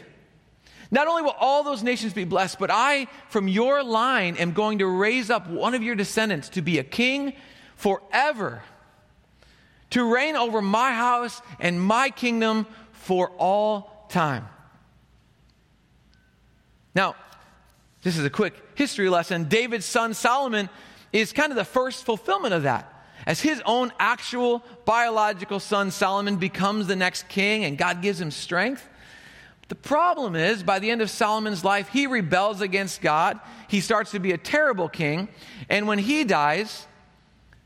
Not 0.91 1.07
only 1.07 1.23
will 1.23 1.35
all 1.39 1.63
those 1.63 1.83
nations 1.83 2.13
be 2.15 2.25
blessed, 2.25 2.59
but 2.59 2.71
I, 2.71 3.09
from 3.29 3.47
your 3.47 3.83
line, 3.83 4.37
am 4.37 4.53
going 4.53 4.79
to 4.79 4.87
raise 4.87 5.29
up 5.31 5.49
one 5.49 5.75
of 5.75 5.83
your 5.83 5.95
descendants 5.95 6.49
to 6.51 6.63
be 6.63 6.79
a 6.79 6.85
king 6.85 7.35
forever, 7.77 8.63
to 9.91 10.13
reign 10.13 10.37
over 10.37 10.63
my 10.63 10.93
house 10.93 11.43
and 11.61 11.81
my 11.81 12.09
kingdom 12.11 12.67
for 12.93 13.31
all 13.39 14.07
time. 14.09 14.49
Now, 16.95 17.15
this 18.03 18.17
is 18.17 18.25
a 18.25 18.31
quick 18.31 18.55
history 18.75 19.09
lesson. 19.09 19.45
David's 19.45 19.85
son 19.85 20.15
Solomon 20.15 20.71
is 21.13 21.33
kind 21.33 21.53
of 21.53 21.57
the 21.57 21.65
first 21.65 22.05
fulfillment 22.05 22.55
of 22.55 22.63
that. 22.63 22.95
As 23.27 23.41
his 23.41 23.61
own 23.67 23.93
actual 23.99 24.63
biological 24.85 25.61
son 25.61 25.91
Solomon 25.91 26.37
becomes 26.37 26.87
the 26.87 26.97
next 26.97 27.29
king 27.29 27.65
and 27.65 27.77
God 27.77 28.01
gives 28.01 28.21
him 28.21 28.31
strength. 28.31 28.89
The 29.69 29.75
problem 29.75 30.35
is, 30.35 30.63
by 30.63 30.79
the 30.79 30.91
end 30.91 31.03
of 31.03 31.11
Solomon's 31.11 31.63
life, 31.63 31.89
he 31.89 32.07
rebels 32.07 32.63
against 32.63 33.03
God. 33.03 33.39
He 33.69 33.81
starts 33.81 34.13
to 34.13 34.19
be 34.19 34.33
a 34.33 34.39
terrible 34.39 34.89
king. 34.89 35.29
And 35.69 35.87
when 35.87 35.99
he 35.99 36.25
dies, 36.25 36.87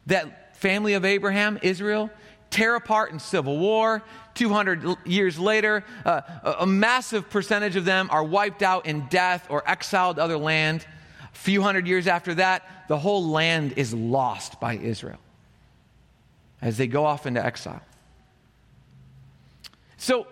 that 0.06 0.56
family 0.56 0.94
of 0.94 1.04
Abraham, 1.04 1.58
Israel, 1.62 2.10
tear 2.50 2.74
apart 2.74 3.12
in 3.12 3.20
civil 3.20 3.58
war. 3.58 4.02
200 4.34 4.96
years 5.04 5.38
later, 5.38 5.84
uh, 6.04 6.22
a 6.58 6.66
massive 6.66 7.30
percentage 7.30 7.76
of 7.76 7.84
them 7.84 8.08
are 8.10 8.24
wiped 8.24 8.62
out 8.62 8.86
in 8.86 9.06
death 9.08 9.46
or 9.48 9.62
exiled 9.68 10.16
to 10.16 10.22
other 10.22 10.38
land. 10.38 10.84
A 11.32 11.36
few 11.36 11.62
hundred 11.62 11.86
years 11.86 12.06
after 12.06 12.34
that, 12.34 12.86
the 12.88 12.98
whole 12.98 13.28
land 13.28 13.74
is 13.76 13.94
lost 13.94 14.58
by 14.58 14.74
Israel 14.76 15.18
as 16.60 16.78
they 16.78 16.86
go 16.86 17.04
off 17.04 17.26
into 17.26 17.44
exile. 17.44 17.82
So, 19.96 20.26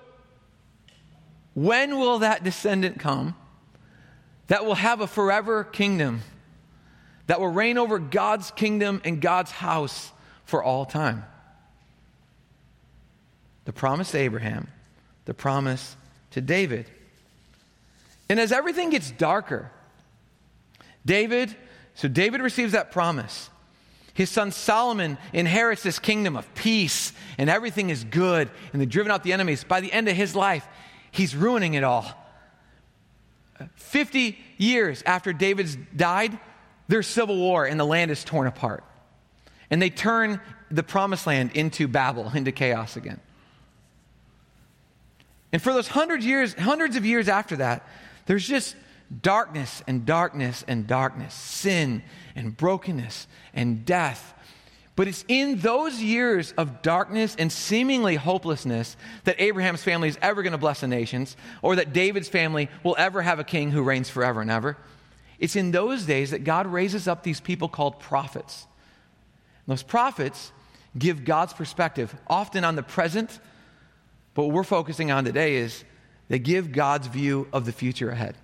when 1.64 1.99
will 1.99 2.20
that 2.20 2.44
descendant 2.44 2.99
come 2.99 3.35
that 4.46 4.64
will 4.64 4.75
have 4.75 5.01
a 5.01 5.07
forever 5.07 5.64
kingdom, 5.64 6.23
that 7.27 7.40
will 7.40 7.49
reign 7.49 7.79
over 7.79 7.99
God's 7.99 8.51
kingdom 8.51 9.01
and 9.05 9.20
God's 9.20 9.51
house 9.51 10.12
for 10.44 10.62
all 10.62 10.85
time? 10.85 11.25
the 13.70 13.75
promise 13.75 14.11
to 14.11 14.18
Abraham, 14.18 14.66
the 15.27 15.33
promise 15.33 15.94
to 16.33 16.40
David. 16.40 16.87
And 18.29 18.40
as 18.40 18.51
everything 18.51 18.90
gets 18.90 19.12
darker, 19.12 19.70
David, 21.07 21.55
so 21.94 22.09
David 22.09 22.40
receives 22.40 22.73
that 22.73 22.90
promise. 22.90 23.49
His 24.12 24.29
son 24.29 24.51
Solomon 24.51 25.18
inherits 25.33 25.85
this 25.85 26.01
kingdom 26.01 26.37
of 26.37 26.53
peace 26.57 27.12
and 27.38 27.49
everything 27.49 27.90
is 27.90 28.03
good 28.03 28.51
and 28.73 28.81
they've 28.81 28.88
driven 28.88 29.12
out 29.12 29.23
the 29.23 29.33
enemies. 29.33 29.62
By 29.62 29.81
the 29.81 29.92
end 29.92 30.09
of 30.09 30.16
his 30.16 30.35
life, 30.35 30.66
he's 31.11 31.35
ruining 31.35 31.75
it 31.75 31.85
all. 31.85 32.07
50 33.75 34.38
years 34.57 35.03
after 35.05 35.33
David's 35.33 35.77
died, 35.94 36.38
there's 36.88 37.07
civil 37.07 37.37
war 37.37 37.66
and 37.66 37.79
the 37.79 37.85
land 37.85 38.11
is 38.11 38.25
torn 38.25 38.46
apart. 38.46 38.85
And 39.70 39.81
they 39.81 39.90
turn 39.90 40.40
the 40.70 40.83
promised 40.83 41.27
land 41.27 41.53
into 41.55 41.87
Babel, 41.88 42.31
into 42.35 42.53
chaos 42.53 42.96
again. 42.96 43.20
And 45.53 45.61
for 45.61 45.73
those 45.73 45.88
hundreds 45.88 46.25
years, 46.25 46.55
hundreds 46.55 46.96
of 46.96 47.05
years 47.05 47.29
after 47.29 47.57
that, 47.57 47.87
there's 48.27 48.46
just 48.46 48.77
darkness 49.23 49.83
and 49.87 50.07
darkness 50.07 50.64
and 50.68 50.87
darkness, 50.87 51.35
sin 51.35 52.03
and 52.37 52.57
brokenness 52.57 53.27
and 53.53 53.85
death. 53.85 54.35
But 55.00 55.08
it's 55.08 55.24
in 55.28 55.56
those 55.60 56.02
years 56.02 56.52
of 56.58 56.82
darkness 56.82 57.34
and 57.38 57.50
seemingly 57.50 58.16
hopelessness 58.16 58.98
that 59.24 59.40
Abraham's 59.40 59.82
family 59.82 60.10
is 60.10 60.18
ever 60.20 60.42
going 60.42 60.52
to 60.52 60.58
bless 60.58 60.82
the 60.82 60.88
nations, 60.88 61.38
or 61.62 61.76
that 61.76 61.94
David's 61.94 62.28
family 62.28 62.68
will 62.84 62.94
ever 62.98 63.22
have 63.22 63.38
a 63.38 63.44
king 63.44 63.70
who 63.70 63.82
reigns 63.82 64.10
forever 64.10 64.42
and 64.42 64.50
ever. 64.50 64.76
It's 65.38 65.56
in 65.56 65.70
those 65.70 66.04
days 66.04 66.32
that 66.32 66.44
God 66.44 66.66
raises 66.66 67.08
up 67.08 67.22
these 67.22 67.40
people 67.40 67.66
called 67.66 67.98
prophets. 67.98 68.66
And 69.66 69.72
those 69.72 69.82
prophets 69.82 70.52
give 70.98 71.24
God's 71.24 71.54
perspective, 71.54 72.14
often 72.26 72.62
on 72.62 72.76
the 72.76 72.82
present, 72.82 73.40
but 74.34 74.44
what 74.44 74.52
we're 74.52 74.64
focusing 74.64 75.10
on 75.10 75.24
today 75.24 75.56
is 75.56 75.82
they 76.28 76.38
give 76.38 76.72
God's 76.72 77.06
view 77.06 77.48
of 77.54 77.64
the 77.64 77.72
future 77.72 78.10
ahead. 78.10 78.36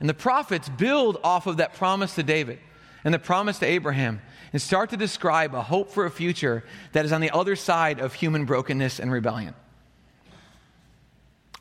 And 0.00 0.08
the 0.08 0.14
prophets 0.14 0.70
build 0.70 1.18
off 1.22 1.46
of 1.46 1.58
that 1.58 1.74
promise 1.74 2.14
to 2.14 2.22
David 2.22 2.60
and 3.04 3.14
the 3.14 3.18
promise 3.18 3.58
to 3.60 3.66
Abraham 3.66 4.20
and 4.52 4.60
start 4.60 4.90
to 4.90 4.96
describe 4.96 5.54
a 5.54 5.62
hope 5.62 5.90
for 5.90 6.06
a 6.06 6.10
future 6.10 6.64
that 6.92 7.04
is 7.04 7.12
on 7.12 7.20
the 7.20 7.30
other 7.30 7.56
side 7.56 8.00
of 8.00 8.14
human 8.14 8.44
brokenness 8.44 8.98
and 8.98 9.12
rebellion. 9.12 9.54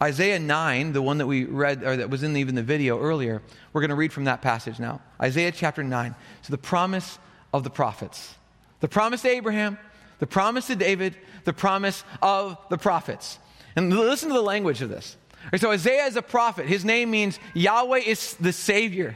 Isaiah 0.02 0.40
9, 0.40 0.94
the 0.94 1.02
one 1.02 1.18
that 1.18 1.26
we 1.26 1.46
read, 1.46 1.84
or 1.84 1.98
that 1.98 2.10
was 2.10 2.22
in 2.22 2.38
even 2.38 2.56
the 2.56 2.64
video 2.64 3.00
earlier, 3.00 3.42
we're 3.74 3.82
going 3.82 3.90
to 3.90 3.96
read 3.96 4.14
from 4.14 4.26
that 4.26 4.42
passage 4.42 4.80
now. 4.80 5.02
Isaiah 5.20 5.52
chapter 5.52 5.84
9. 5.84 6.16
So, 6.44 6.52
the 6.52 6.58
promise 6.58 7.18
of 7.54 7.64
the 7.64 7.72
prophets. 7.72 8.36
The 8.80 8.88
promise 8.88 9.24
to 9.24 9.30
Abraham, 9.30 9.80
the 10.20 10.28
promise 10.28 10.68
to 10.68 10.76
David, 10.76 11.18
the 11.46 11.54
promise 11.54 12.04
of 12.22 12.58
the 12.70 12.78
prophets. 12.78 13.40
And 13.76 13.92
listen 13.92 14.30
to 14.30 14.36
the 14.36 14.42
language 14.42 14.82
of 14.82 14.90
this. 14.90 15.18
So 15.56 15.72
Isaiah 15.72 16.06
is 16.06 16.16
a 16.16 16.22
prophet. 16.22 16.66
His 16.66 16.84
name 16.84 17.12
means 17.12 17.40
Yahweh 17.54 18.00
is 18.00 18.34
the 18.36 18.52
Savior. 18.52 19.16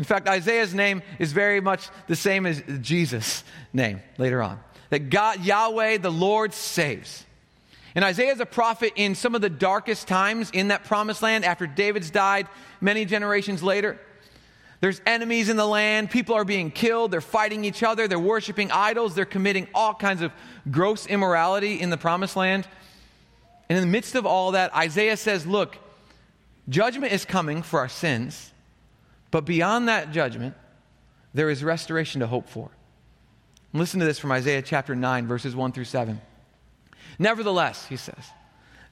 In 0.00 0.04
fact, 0.04 0.26
Isaiah's 0.28 0.72
name 0.72 1.02
is 1.18 1.32
very 1.32 1.60
much 1.60 1.90
the 2.06 2.16
same 2.16 2.46
as 2.46 2.62
Jesus' 2.80 3.44
name 3.70 4.00
later 4.16 4.42
on. 4.42 4.58
That 4.88 5.10
God, 5.10 5.44
Yahweh, 5.44 5.98
the 5.98 6.10
Lord, 6.10 6.54
saves. 6.54 7.26
And 7.94 8.02
Isaiah 8.02 8.32
is 8.32 8.40
a 8.40 8.46
prophet 8.46 8.94
in 8.96 9.14
some 9.14 9.34
of 9.34 9.42
the 9.42 9.50
darkest 9.50 10.08
times 10.08 10.50
in 10.54 10.68
that 10.68 10.84
promised 10.84 11.20
land 11.20 11.44
after 11.44 11.66
David's 11.66 12.10
died 12.10 12.48
many 12.80 13.04
generations 13.04 13.62
later. 13.62 14.00
There's 14.80 15.02
enemies 15.04 15.50
in 15.50 15.58
the 15.58 15.66
land. 15.66 16.10
People 16.10 16.34
are 16.34 16.46
being 16.46 16.70
killed. 16.70 17.10
They're 17.10 17.20
fighting 17.20 17.66
each 17.66 17.82
other. 17.82 18.08
They're 18.08 18.18
worshiping 18.18 18.70
idols. 18.70 19.14
They're 19.14 19.26
committing 19.26 19.68
all 19.74 19.92
kinds 19.92 20.22
of 20.22 20.32
gross 20.70 21.06
immorality 21.06 21.78
in 21.78 21.90
the 21.90 21.98
promised 21.98 22.36
land. 22.36 22.66
And 23.68 23.76
in 23.76 23.84
the 23.84 23.92
midst 23.92 24.14
of 24.14 24.24
all 24.24 24.52
that, 24.52 24.74
Isaiah 24.74 25.18
says, 25.18 25.46
Look, 25.46 25.76
judgment 26.70 27.12
is 27.12 27.26
coming 27.26 27.60
for 27.60 27.80
our 27.80 27.90
sins, 27.90 28.49
but 29.30 29.44
beyond 29.44 29.88
that 29.88 30.12
judgment, 30.12 30.54
there 31.34 31.50
is 31.50 31.62
restoration 31.62 32.20
to 32.20 32.26
hope 32.26 32.48
for. 32.48 32.70
Listen 33.72 34.00
to 34.00 34.06
this 34.06 34.18
from 34.18 34.32
Isaiah 34.32 34.62
chapter 34.62 34.96
9, 34.96 35.26
verses 35.26 35.54
1 35.54 35.72
through 35.72 35.84
7. 35.84 36.20
Nevertheless, 37.18 37.86
he 37.86 37.96
says, 37.96 38.30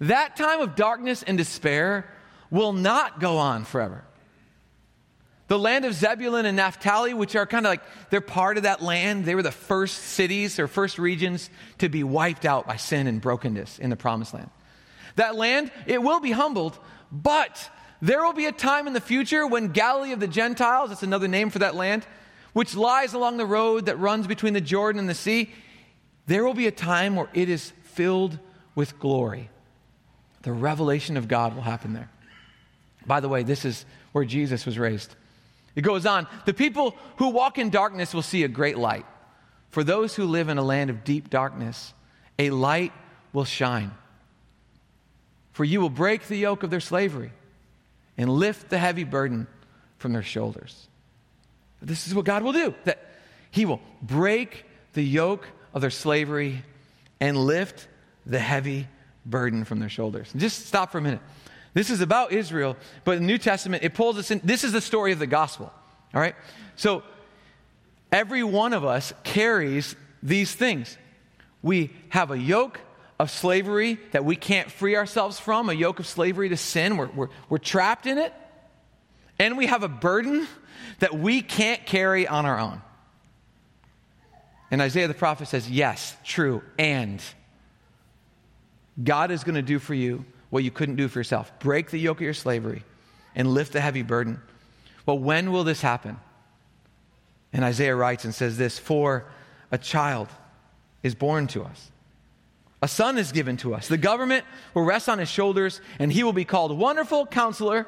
that 0.00 0.36
time 0.36 0.60
of 0.60 0.76
darkness 0.76 1.22
and 1.22 1.36
despair 1.36 2.08
will 2.50 2.72
not 2.72 3.18
go 3.18 3.38
on 3.38 3.64
forever. 3.64 4.04
The 5.48 5.58
land 5.58 5.84
of 5.86 5.94
Zebulun 5.94 6.44
and 6.46 6.56
Naphtali, 6.56 7.14
which 7.14 7.34
are 7.34 7.46
kind 7.46 7.66
of 7.66 7.70
like, 7.70 7.82
they're 8.10 8.20
part 8.20 8.58
of 8.58 8.64
that 8.64 8.82
land. 8.82 9.24
They 9.24 9.34
were 9.34 9.42
the 9.42 9.50
first 9.50 9.96
cities 9.96 10.58
or 10.58 10.68
first 10.68 10.98
regions 10.98 11.48
to 11.78 11.88
be 11.88 12.04
wiped 12.04 12.44
out 12.44 12.66
by 12.66 12.76
sin 12.76 13.06
and 13.06 13.20
brokenness 13.20 13.78
in 13.78 13.88
the 13.90 13.96
promised 13.96 14.34
land. 14.34 14.50
That 15.16 15.34
land, 15.34 15.72
it 15.86 16.02
will 16.02 16.20
be 16.20 16.32
humbled, 16.32 16.78
but 17.10 17.70
there 18.00 18.22
will 18.22 18.32
be 18.32 18.46
a 18.46 18.52
time 18.52 18.86
in 18.86 18.92
the 18.92 19.00
future 19.00 19.46
when 19.46 19.68
Galilee 19.68 20.12
of 20.12 20.20
the 20.20 20.28
Gentiles, 20.28 20.90
that's 20.90 21.02
another 21.02 21.28
name 21.28 21.50
for 21.50 21.58
that 21.58 21.74
land, 21.74 22.06
which 22.52 22.76
lies 22.76 23.12
along 23.12 23.36
the 23.36 23.46
road 23.46 23.86
that 23.86 23.98
runs 23.98 24.26
between 24.26 24.54
the 24.54 24.60
Jordan 24.60 25.00
and 25.00 25.08
the 25.08 25.14
sea, 25.14 25.50
there 26.26 26.44
will 26.44 26.54
be 26.54 26.66
a 26.66 26.72
time 26.72 27.16
where 27.16 27.28
it 27.34 27.48
is 27.48 27.72
filled 27.82 28.38
with 28.74 28.98
glory. 29.00 29.50
The 30.42 30.52
revelation 30.52 31.16
of 31.16 31.26
God 31.26 31.54
will 31.54 31.62
happen 31.62 31.92
there. 31.92 32.10
By 33.06 33.20
the 33.20 33.28
way, 33.28 33.42
this 33.42 33.64
is 33.64 33.84
where 34.12 34.24
Jesus 34.24 34.64
was 34.64 34.78
raised. 34.78 35.14
It 35.74 35.82
goes 35.82 36.06
on 36.06 36.26
The 36.44 36.54
people 36.54 36.96
who 37.16 37.28
walk 37.28 37.58
in 37.58 37.70
darkness 37.70 38.14
will 38.14 38.22
see 38.22 38.44
a 38.44 38.48
great 38.48 38.78
light. 38.78 39.06
For 39.70 39.84
those 39.84 40.14
who 40.14 40.24
live 40.24 40.48
in 40.48 40.58
a 40.58 40.62
land 40.62 40.90
of 40.90 41.04
deep 41.04 41.30
darkness, 41.30 41.92
a 42.38 42.50
light 42.50 42.92
will 43.32 43.44
shine. 43.44 43.92
For 45.52 45.64
you 45.64 45.80
will 45.80 45.90
break 45.90 46.26
the 46.26 46.36
yoke 46.36 46.62
of 46.62 46.70
their 46.70 46.80
slavery 46.80 47.32
and 48.18 48.28
lift 48.28 48.68
the 48.68 48.78
heavy 48.78 49.04
burden 49.04 49.46
from 49.96 50.12
their 50.12 50.22
shoulders. 50.22 50.88
This 51.80 52.06
is 52.08 52.14
what 52.14 52.24
God 52.24 52.42
will 52.42 52.52
do 52.52 52.74
that 52.84 52.98
He 53.50 53.64
will 53.64 53.80
break 54.02 54.64
the 54.92 55.02
yoke 55.02 55.46
of 55.72 55.80
their 55.80 55.90
slavery 55.90 56.64
and 57.20 57.36
lift 57.36 57.88
the 58.26 58.38
heavy 58.38 58.88
burden 59.24 59.64
from 59.64 59.78
their 59.78 59.88
shoulders. 59.88 60.32
Just 60.36 60.66
stop 60.66 60.92
for 60.92 60.98
a 60.98 61.00
minute. 61.00 61.20
This 61.74 61.90
is 61.90 62.00
about 62.00 62.32
Israel, 62.32 62.76
but 63.04 63.12
in 63.12 63.22
the 63.22 63.26
New 63.26 63.38
Testament, 63.38 63.84
it 63.84 63.94
pulls 63.94 64.18
us 64.18 64.30
in. 64.30 64.40
This 64.42 64.64
is 64.64 64.72
the 64.72 64.80
story 64.80 65.12
of 65.12 65.18
the 65.18 65.26
gospel. 65.26 65.72
All 66.14 66.20
right? 66.20 66.34
So 66.76 67.02
every 68.10 68.42
one 68.42 68.72
of 68.72 68.84
us 68.84 69.12
carries 69.22 69.94
these 70.22 70.52
things. 70.52 70.96
We 71.62 71.90
have 72.08 72.30
a 72.30 72.38
yoke 72.38 72.80
of 73.18 73.30
slavery 73.30 73.98
that 74.12 74.24
we 74.24 74.36
can't 74.36 74.70
free 74.70 74.96
ourselves 74.96 75.40
from, 75.40 75.68
a 75.68 75.72
yoke 75.72 75.98
of 75.98 76.06
slavery 76.06 76.48
to 76.50 76.56
sin. 76.56 76.96
We're, 76.96 77.08
we're, 77.08 77.28
we're 77.48 77.58
trapped 77.58 78.06
in 78.06 78.18
it. 78.18 78.32
And 79.38 79.56
we 79.56 79.66
have 79.66 79.82
a 79.82 79.88
burden 79.88 80.46
that 81.00 81.16
we 81.16 81.42
can't 81.42 81.84
carry 81.84 82.26
on 82.26 82.46
our 82.46 82.58
own. 82.58 82.82
And 84.70 84.82
Isaiah 84.82 85.08
the 85.08 85.14
prophet 85.14 85.48
says, 85.48 85.70
Yes, 85.70 86.16
true. 86.24 86.62
And 86.78 87.22
God 89.02 89.30
is 89.30 89.44
going 89.44 89.54
to 89.54 89.62
do 89.62 89.78
for 89.78 89.94
you 89.94 90.24
what 90.50 90.64
you 90.64 90.70
couldn't 90.70 90.96
do 90.96 91.08
for 91.08 91.20
yourself 91.20 91.52
break 91.58 91.90
the 91.90 91.98
yoke 91.98 92.18
of 92.18 92.22
your 92.22 92.34
slavery 92.34 92.84
and 93.34 93.48
lift 93.48 93.72
the 93.72 93.80
heavy 93.80 94.02
burden. 94.02 94.40
Well, 95.06 95.18
when 95.18 95.52
will 95.52 95.64
this 95.64 95.80
happen? 95.80 96.18
And 97.52 97.64
Isaiah 97.64 97.96
writes 97.96 98.24
and 98.24 98.34
says 98.34 98.58
this 98.58 98.78
For 98.78 99.24
a 99.70 99.78
child 99.78 100.28
is 101.02 101.14
born 101.14 101.46
to 101.48 101.62
us 101.62 101.90
a 102.80 102.88
son 102.88 103.18
is 103.18 103.32
given 103.32 103.56
to 103.58 103.74
us. 103.74 103.88
The 103.88 103.98
government 103.98 104.44
will 104.74 104.84
rest 104.84 105.08
on 105.08 105.18
his 105.18 105.28
shoulders, 105.28 105.80
and 105.98 106.12
he 106.12 106.22
will 106.22 106.32
be 106.32 106.44
called 106.44 106.76
Wonderful 106.76 107.26
Counselor, 107.26 107.86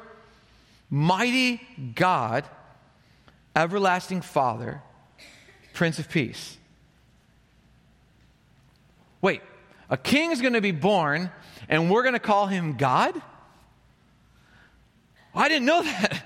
Mighty 0.89 1.61
God, 1.95 2.43
Everlasting 3.55 4.21
Father, 4.21 4.81
Prince 5.73 5.99
of 5.99 6.09
Peace. 6.09 6.57
Wait, 9.21 9.41
a 9.89 9.97
king 9.97 10.31
is 10.31 10.41
going 10.41 10.53
to 10.53 10.61
be 10.61 10.71
born, 10.71 11.31
and 11.69 11.89
we're 11.89 12.03
going 12.03 12.13
to 12.13 12.19
call 12.19 12.47
him 12.47 12.75
God? 12.75 13.21
I 15.33 15.47
didn't 15.47 15.65
know 15.65 15.81
that. 15.83 16.25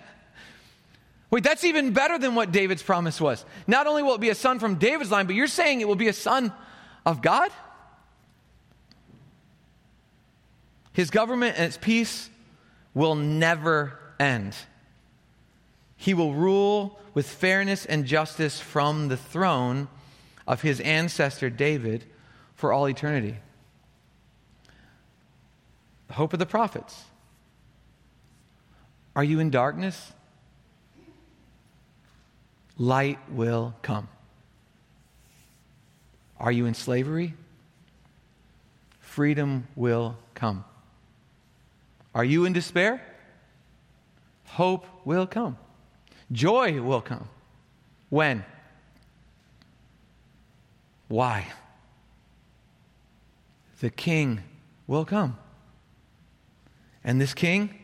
Wait, 1.29 1.43
that's 1.43 1.63
even 1.63 1.91
better 1.91 2.17
than 2.17 2.33
what 2.33 2.51
David's 2.51 2.81
promise 2.81 3.19
was. 3.19 3.45
Not 3.67 3.87
only 3.87 4.01
will 4.01 4.15
it 4.15 4.21
be 4.21 4.29
a 4.29 4.35
son 4.35 4.57
from 4.57 4.75
David's 4.75 5.11
line, 5.11 5.27
but 5.27 5.35
you're 5.35 5.47
saying 5.47 5.81
it 5.81 5.87
will 5.87 5.95
be 5.95 6.07
a 6.07 6.13
son 6.13 6.51
of 7.05 7.21
God? 7.21 7.51
His 10.95 11.09
government 11.09 11.57
and 11.57 11.65
its 11.65 11.75
peace 11.75 12.29
will 12.93 13.15
never 13.15 13.99
end. 14.17 14.55
He 15.97 16.13
will 16.13 16.33
rule 16.33 16.97
with 17.13 17.27
fairness 17.27 17.85
and 17.85 18.05
justice 18.05 18.61
from 18.61 19.09
the 19.09 19.17
throne 19.17 19.89
of 20.47 20.61
his 20.61 20.79
ancestor 20.79 21.49
David 21.49 22.05
for 22.53 22.71
all 22.71 22.87
eternity. 22.87 23.35
The 26.07 26.13
hope 26.13 26.31
of 26.31 26.39
the 26.39 26.45
prophets. 26.45 27.03
Are 29.17 29.23
you 29.23 29.41
in 29.41 29.49
darkness? 29.49 30.13
Light 32.77 33.19
will 33.29 33.75
come. 33.81 34.07
Are 36.39 36.53
you 36.53 36.65
in 36.65 36.73
slavery? 36.73 37.33
Freedom 39.01 39.67
will 39.75 40.15
come. 40.35 40.63
Are 42.15 42.23
you 42.23 42.45
in 42.45 42.53
despair? 42.53 43.01
Hope 44.45 44.85
will 45.03 45.27
come. 45.27 45.57
Joy 46.31 46.81
will 46.81 47.01
come. 47.01 47.27
When? 48.09 48.45
Why? 51.09 51.45
The 53.81 53.89
king 53.89 54.41
will 54.87 55.03
come. 55.03 55.37
And 57.03 57.19
this 57.19 57.33
king 57.33 57.75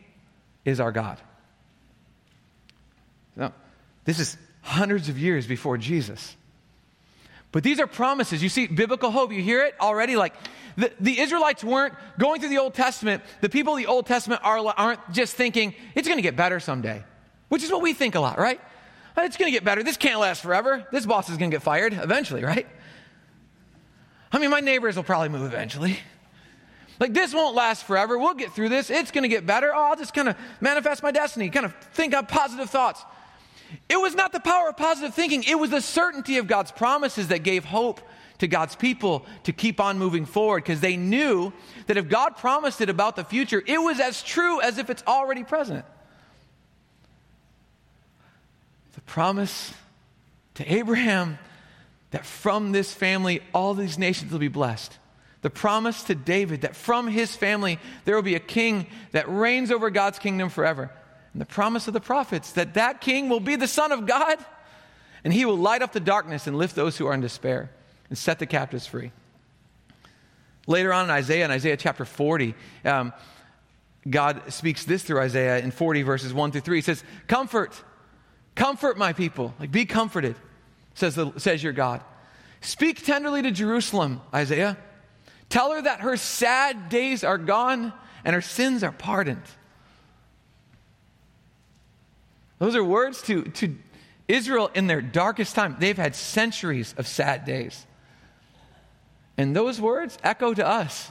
is 0.64 0.80
our 0.80 0.92
God. 0.92 1.20
Now, 3.36 3.52
this 4.06 4.18
is 4.18 4.38
hundreds 4.62 5.10
of 5.10 5.18
years 5.18 5.46
before 5.46 5.76
Jesus. 5.76 6.36
But 7.52 7.62
these 7.62 7.78
are 7.80 7.86
promises. 7.86 8.42
You 8.42 8.48
see, 8.48 8.66
biblical 8.66 9.10
hope, 9.10 9.32
you 9.32 9.42
hear 9.42 9.62
it 9.62 9.74
already? 9.78 10.16
Like 10.16 10.34
the, 10.76 10.90
the 10.98 11.20
Israelites 11.20 11.62
weren't 11.62 11.94
going 12.18 12.40
through 12.40 12.48
the 12.48 12.58
Old 12.58 12.74
Testament. 12.74 13.22
The 13.42 13.50
people 13.50 13.74
of 13.74 13.78
the 13.78 13.86
Old 13.86 14.06
Testament 14.06 14.40
are, 14.42 14.58
aren't 14.76 15.12
just 15.12 15.34
thinking, 15.34 15.74
it's 15.94 16.08
going 16.08 16.18
to 16.18 16.22
get 16.22 16.34
better 16.34 16.58
someday, 16.60 17.04
which 17.50 17.62
is 17.62 17.70
what 17.70 17.82
we 17.82 17.92
think 17.92 18.14
a 18.14 18.20
lot, 18.20 18.38
right? 18.38 18.60
It's 19.18 19.36
going 19.36 19.52
to 19.52 19.54
get 19.54 19.64
better. 19.64 19.82
This 19.82 19.98
can't 19.98 20.18
last 20.18 20.42
forever. 20.42 20.86
This 20.90 21.04
boss 21.04 21.28
is 21.28 21.36
going 21.36 21.50
to 21.50 21.54
get 21.54 21.62
fired 21.62 21.92
eventually, 21.92 22.42
right? 22.42 22.66
I 24.32 24.38
mean, 24.38 24.50
my 24.50 24.60
neighbors 24.60 24.96
will 24.96 25.02
probably 25.02 25.28
move 25.28 25.42
eventually. 25.42 25.98
Like, 26.98 27.12
this 27.12 27.34
won't 27.34 27.54
last 27.54 27.84
forever. 27.84 28.16
We'll 28.16 28.34
get 28.34 28.52
through 28.52 28.70
this. 28.70 28.88
It's 28.88 29.10
going 29.10 29.22
to 29.22 29.28
get 29.28 29.44
better. 29.44 29.74
Oh, 29.74 29.90
I'll 29.90 29.96
just 29.96 30.14
kind 30.14 30.28
of 30.30 30.36
manifest 30.60 31.02
my 31.02 31.10
destiny, 31.10 31.50
kind 31.50 31.66
of 31.66 31.74
think 31.92 32.14
of 32.14 32.28
positive 32.28 32.70
thoughts. 32.70 33.04
It 33.88 33.96
was 33.96 34.14
not 34.14 34.32
the 34.32 34.40
power 34.40 34.68
of 34.68 34.76
positive 34.76 35.14
thinking, 35.14 35.44
it 35.44 35.58
was 35.58 35.70
the 35.70 35.80
certainty 35.80 36.38
of 36.38 36.46
God's 36.46 36.72
promises 36.72 37.28
that 37.28 37.42
gave 37.42 37.64
hope 37.64 38.00
to 38.38 38.48
God's 38.48 38.74
people 38.74 39.24
to 39.44 39.52
keep 39.52 39.80
on 39.80 39.98
moving 39.98 40.26
forward 40.26 40.64
because 40.64 40.80
they 40.80 40.96
knew 40.96 41.52
that 41.86 41.96
if 41.96 42.08
God 42.08 42.36
promised 42.36 42.80
it 42.80 42.90
about 42.90 43.14
the 43.14 43.24
future, 43.24 43.62
it 43.66 43.78
was 43.78 44.00
as 44.00 44.22
true 44.22 44.60
as 44.60 44.78
if 44.78 44.90
it's 44.90 45.02
already 45.06 45.44
present. 45.44 45.84
The 48.94 49.00
promise 49.02 49.72
to 50.54 50.72
Abraham 50.72 51.38
that 52.10 52.26
from 52.26 52.72
this 52.72 52.92
family 52.92 53.40
all 53.54 53.74
these 53.74 53.98
nations 53.98 54.32
will 54.32 54.38
be 54.38 54.48
blessed. 54.48 54.98
The 55.42 55.50
promise 55.50 56.02
to 56.04 56.14
David 56.14 56.62
that 56.62 56.76
from 56.76 57.08
his 57.08 57.34
family 57.34 57.78
there 58.04 58.14
will 58.14 58.22
be 58.22 58.34
a 58.34 58.40
king 58.40 58.86
that 59.12 59.28
reigns 59.28 59.70
over 59.70 59.90
God's 59.90 60.18
kingdom 60.18 60.48
forever. 60.48 60.90
And 61.32 61.40
the 61.40 61.46
promise 61.46 61.88
of 61.88 61.94
the 61.94 62.00
prophets 62.00 62.52
that 62.52 62.74
that 62.74 63.00
king 63.00 63.28
will 63.28 63.40
be 63.40 63.56
the 63.56 63.68
Son 63.68 63.92
of 63.92 64.06
God 64.06 64.38
and 65.24 65.32
he 65.32 65.44
will 65.44 65.56
light 65.56 65.82
up 65.82 65.92
the 65.92 66.00
darkness 66.00 66.46
and 66.46 66.56
lift 66.58 66.74
those 66.74 66.96
who 66.98 67.06
are 67.06 67.14
in 67.14 67.20
despair 67.20 67.70
and 68.08 68.18
set 68.18 68.38
the 68.38 68.46
captives 68.46 68.86
free. 68.86 69.12
Later 70.66 70.92
on 70.92 71.04
in 71.04 71.10
Isaiah, 71.10 71.44
in 71.44 71.50
Isaiah 71.50 71.76
chapter 71.76 72.04
40, 72.04 72.54
um, 72.84 73.12
God 74.08 74.52
speaks 74.52 74.84
this 74.84 75.02
through 75.02 75.20
Isaiah 75.20 75.58
in 75.58 75.70
40 75.70 76.02
verses 76.02 76.34
1 76.34 76.52
through 76.52 76.60
3. 76.60 76.78
He 76.78 76.82
says, 76.82 77.04
Comfort, 77.28 77.82
comfort 78.54 78.98
my 78.98 79.12
people. 79.12 79.54
Like, 79.58 79.70
be 79.70 79.86
comforted, 79.86 80.36
says, 80.94 81.14
the, 81.14 81.32
says 81.38 81.62
your 81.62 81.72
God. 81.72 82.02
Speak 82.60 83.04
tenderly 83.04 83.42
to 83.42 83.50
Jerusalem, 83.50 84.20
Isaiah. 84.32 84.76
Tell 85.48 85.72
her 85.72 85.82
that 85.82 86.00
her 86.00 86.16
sad 86.16 86.88
days 86.88 87.24
are 87.24 87.38
gone 87.38 87.92
and 88.24 88.34
her 88.34 88.40
sins 88.40 88.82
are 88.82 88.92
pardoned. 88.92 89.42
Those 92.62 92.76
are 92.76 92.84
words 92.84 93.20
to, 93.22 93.42
to 93.42 93.74
Israel 94.28 94.70
in 94.72 94.86
their 94.86 95.02
darkest 95.02 95.56
time. 95.56 95.74
They've 95.80 95.96
had 95.96 96.14
centuries 96.14 96.94
of 96.96 97.08
sad 97.08 97.44
days. 97.44 97.84
And 99.36 99.56
those 99.56 99.80
words 99.80 100.16
echo 100.22 100.54
to 100.54 100.64
us. 100.64 101.10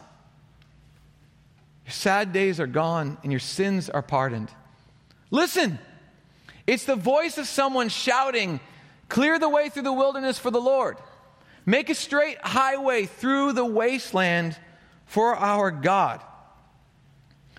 Your 1.86 1.92
sad 1.92 2.32
days 2.32 2.62
are 2.62 2.68
gone 2.68 3.18
and 3.24 3.34
your 3.34 3.42
sins 3.42 3.90
are 3.90 4.02
pardoned. 4.02 4.50
Listen, 5.30 5.78
it's 6.66 6.86
the 6.86 6.96
voice 6.96 7.38
of 7.38 7.48
someone 7.48 7.90
shouting, 7.90 8.62
Clear 9.10 9.38
the 9.38 9.50
way 9.50 9.68
through 9.68 9.84
the 9.84 9.92
wilderness 9.92 10.40
for 10.40 10.52
the 10.52 10.62
Lord. 10.62 10.96
Make 11.66 11.90
a 11.90 11.96
straight 11.96 12.38
highway 12.42 13.08
through 13.08 13.52
the 13.52 13.66
wasteland 13.66 14.58
for 15.06 15.36
our 15.36 15.70
God. 15.70 16.22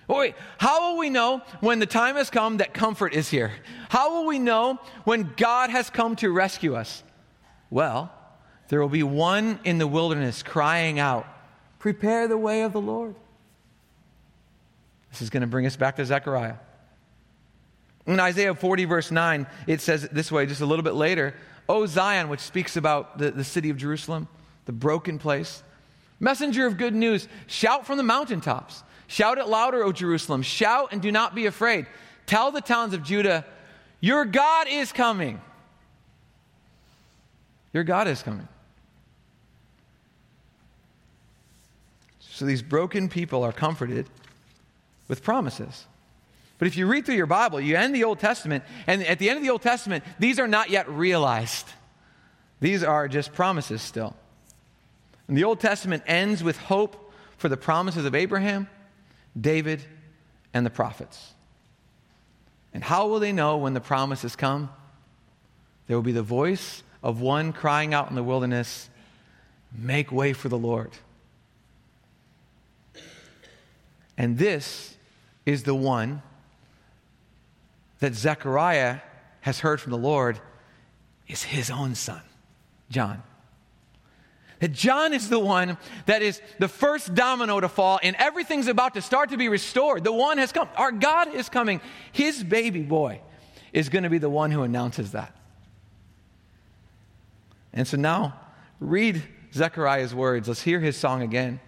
Wait, 0.07 0.35
how 0.57 0.91
will 0.91 0.99
we 0.99 1.09
know 1.09 1.41
when 1.61 1.79
the 1.79 1.85
time 1.85 2.15
has 2.15 2.29
come 2.29 2.57
that 2.57 2.73
comfort 2.73 3.13
is 3.13 3.29
here? 3.29 3.51
How 3.89 4.15
will 4.15 4.25
we 4.25 4.37
know 4.37 4.79
when 5.05 5.33
God 5.37 5.69
has 5.69 5.89
come 5.89 6.15
to 6.17 6.29
rescue 6.29 6.75
us? 6.75 7.03
Well, 7.69 8.11
there 8.67 8.81
will 8.81 8.89
be 8.89 9.03
one 9.03 9.59
in 9.63 9.77
the 9.77 9.87
wilderness 9.87 10.43
crying 10.43 10.99
out, 10.99 11.25
Prepare 11.79 12.27
the 12.27 12.37
way 12.37 12.61
of 12.61 12.71
the 12.71 12.81
Lord. 12.81 13.15
This 15.11 15.21
is 15.21 15.29
going 15.29 15.41
to 15.41 15.47
bring 15.47 15.65
us 15.65 15.75
back 15.75 15.97
to 15.97 16.05
Zechariah. 16.05 16.55
In 18.05 18.19
Isaiah 18.19 18.55
40, 18.55 18.85
verse 18.85 19.11
9, 19.11 19.47
it 19.67 19.81
says 19.81 20.07
this 20.11 20.31
way 20.31 20.45
just 20.45 20.61
a 20.61 20.65
little 20.65 20.83
bit 20.83 20.93
later 20.93 21.35
O 21.69 21.85
Zion, 21.85 22.29
which 22.29 22.41
speaks 22.41 22.75
about 22.75 23.17
the, 23.17 23.31
the 23.31 23.43
city 23.43 23.69
of 23.69 23.77
Jerusalem, 23.77 24.27
the 24.65 24.71
broken 24.71 25.19
place. 25.19 25.63
Messenger 26.19 26.65
of 26.65 26.77
good 26.77 26.93
news, 26.93 27.27
shout 27.47 27.85
from 27.85 27.97
the 27.97 28.03
mountaintops. 28.03 28.83
Shout 29.07 29.37
it 29.37 29.47
louder, 29.47 29.83
O 29.83 29.91
Jerusalem. 29.91 30.41
Shout 30.41 30.89
and 30.91 31.01
do 31.01 31.11
not 31.11 31.35
be 31.35 31.45
afraid. 31.45 31.87
Tell 32.25 32.51
the 32.51 32.61
towns 32.61 32.93
of 32.93 33.03
Judah, 33.03 33.45
Your 33.99 34.25
God 34.25 34.67
is 34.69 34.91
coming. 34.91 35.41
Your 37.73 37.83
God 37.83 38.07
is 38.07 38.21
coming. 38.21 38.47
So 42.19 42.45
these 42.45 42.61
broken 42.61 43.09
people 43.09 43.43
are 43.43 43.51
comforted 43.51 44.07
with 45.07 45.23
promises. 45.23 45.85
But 46.57 46.67
if 46.67 46.77
you 46.77 46.87
read 46.87 47.05
through 47.05 47.15
your 47.15 47.25
Bible, 47.25 47.59
you 47.59 47.75
end 47.75 47.93
the 47.93 48.03
Old 48.03 48.19
Testament, 48.19 48.63
and 48.87 49.05
at 49.05 49.19
the 49.19 49.29
end 49.29 49.37
of 49.37 49.43
the 49.43 49.49
Old 49.49 49.61
Testament, 49.61 50.03
these 50.17 50.39
are 50.39 50.47
not 50.47 50.69
yet 50.69 50.87
realized. 50.89 51.67
These 52.59 52.83
are 52.83 53.07
just 53.07 53.33
promises 53.33 53.81
still. 53.81 54.15
And 55.27 55.37
the 55.37 55.43
Old 55.43 55.59
Testament 55.59 56.03
ends 56.07 56.43
with 56.43 56.57
hope 56.57 57.13
for 57.37 57.49
the 57.49 57.57
promises 57.57 58.05
of 58.05 58.15
Abraham 58.15 58.69
David, 59.39 59.83
and 60.53 60.65
the 60.65 60.69
prophets. 60.69 61.33
And 62.73 62.83
how 62.83 63.07
will 63.07 63.19
they 63.19 63.31
know 63.31 63.57
when 63.57 63.73
the 63.73 63.81
promise 63.81 64.21
has 64.21 64.35
come? 64.35 64.69
There 65.87 65.97
will 65.97 66.03
be 66.03 66.11
the 66.11 66.23
voice 66.23 66.83
of 67.01 67.21
one 67.21 67.53
crying 67.53 67.93
out 67.93 68.09
in 68.09 68.15
the 68.15 68.23
wilderness, 68.23 68.89
Make 69.75 70.11
way 70.11 70.33
for 70.33 70.49
the 70.49 70.57
Lord. 70.57 70.91
And 74.17 74.37
this 74.37 74.95
is 75.45 75.63
the 75.63 75.73
one 75.73 76.21
that 77.99 78.13
Zechariah 78.13 78.99
has 79.41 79.59
heard 79.61 79.81
from 79.81 79.91
the 79.91 79.97
Lord 79.97 80.39
is 81.27 81.43
his 81.43 81.71
own 81.71 81.95
son, 81.95 82.21
John. 82.89 83.23
John 84.71 85.13
is 85.13 85.29
the 85.29 85.39
one 85.39 85.77
that 86.05 86.21
is 86.21 86.41
the 86.59 86.67
first 86.67 87.13
domino 87.13 87.59
to 87.59 87.67
fall, 87.67 87.99
and 88.01 88.15
everything's 88.17 88.67
about 88.67 88.93
to 88.93 89.01
start 89.01 89.31
to 89.31 89.37
be 89.37 89.49
restored. 89.49 90.03
The 90.03 90.13
one 90.13 90.37
has 90.37 90.51
come. 90.51 90.69
Our 90.75 90.91
God 90.91 91.33
is 91.33 91.49
coming. 91.49 91.81
His 92.11 92.43
baby 92.43 92.83
boy 92.83 93.19
is 93.73 93.89
going 93.89 94.03
to 94.03 94.09
be 94.09 94.19
the 94.19 94.29
one 94.29 94.51
who 94.51 94.63
announces 94.63 95.11
that. 95.11 95.35
And 97.73 97.87
so 97.87 97.97
now, 97.97 98.39
read 98.79 99.23
Zechariah's 99.53 100.13
words. 100.13 100.47
Let's 100.47 100.61
hear 100.61 100.79
his 100.79 100.95
song 100.95 101.21
again. 101.23 101.59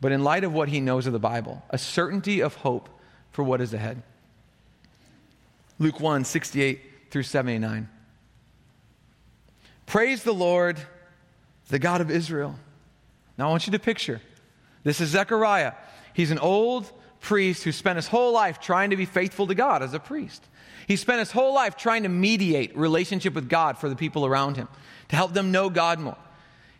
But 0.00 0.10
in 0.10 0.24
light 0.24 0.42
of 0.42 0.52
what 0.52 0.68
he 0.68 0.80
knows 0.80 1.06
of 1.06 1.12
the 1.12 1.20
Bible, 1.20 1.62
a 1.70 1.78
certainty 1.78 2.40
of 2.40 2.56
hope 2.56 2.88
for 3.30 3.44
what 3.44 3.60
is 3.60 3.72
ahead. 3.72 4.02
Luke 5.78 6.00
1 6.00 6.24
68 6.24 6.80
through 7.10 7.22
79. 7.22 7.88
Praise 9.86 10.22
the 10.24 10.34
Lord 10.34 10.80
the 11.68 11.78
God 11.78 12.00
of 12.00 12.10
Israel. 12.10 12.58
Now 13.38 13.48
I 13.48 13.50
want 13.50 13.66
you 13.66 13.72
to 13.72 13.78
picture 13.78 14.20
this 14.84 15.00
is 15.00 15.10
Zechariah. 15.10 15.74
He's 16.14 16.30
an 16.30 16.38
old 16.38 16.90
priest 17.20 17.62
who 17.64 17.72
spent 17.72 17.96
his 17.96 18.08
whole 18.08 18.32
life 18.32 18.60
trying 18.60 18.90
to 18.90 18.96
be 18.96 19.04
faithful 19.04 19.46
to 19.46 19.54
God 19.54 19.82
as 19.82 19.94
a 19.94 20.00
priest. 20.00 20.44
He 20.88 20.96
spent 20.96 21.20
his 21.20 21.30
whole 21.30 21.54
life 21.54 21.76
trying 21.76 22.02
to 22.02 22.08
mediate 22.08 22.76
relationship 22.76 23.34
with 23.34 23.48
God 23.48 23.78
for 23.78 23.88
the 23.88 23.96
people 23.96 24.26
around 24.26 24.56
him, 24.56 24.68
to 25.08 25.16
help 25.16 25.32
them 25.32 25.52
know 25.52 25.70
God 25.70 26.00
more, 26.00 26.16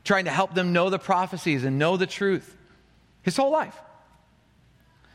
trying 0.05 0.25
to 0.25 0.31
help 0.31 0.55
them 0.55 0.73
know 0.73 0.91
the 0.91 0.99
prophecies 0.99 1.65
and 1.65 1.79
know 1.79 1.97
the 1.97 2.07
truth. 2.07 2.57
His 3.23 3.37
whole 3.37 3.53
life. 3.53 3.79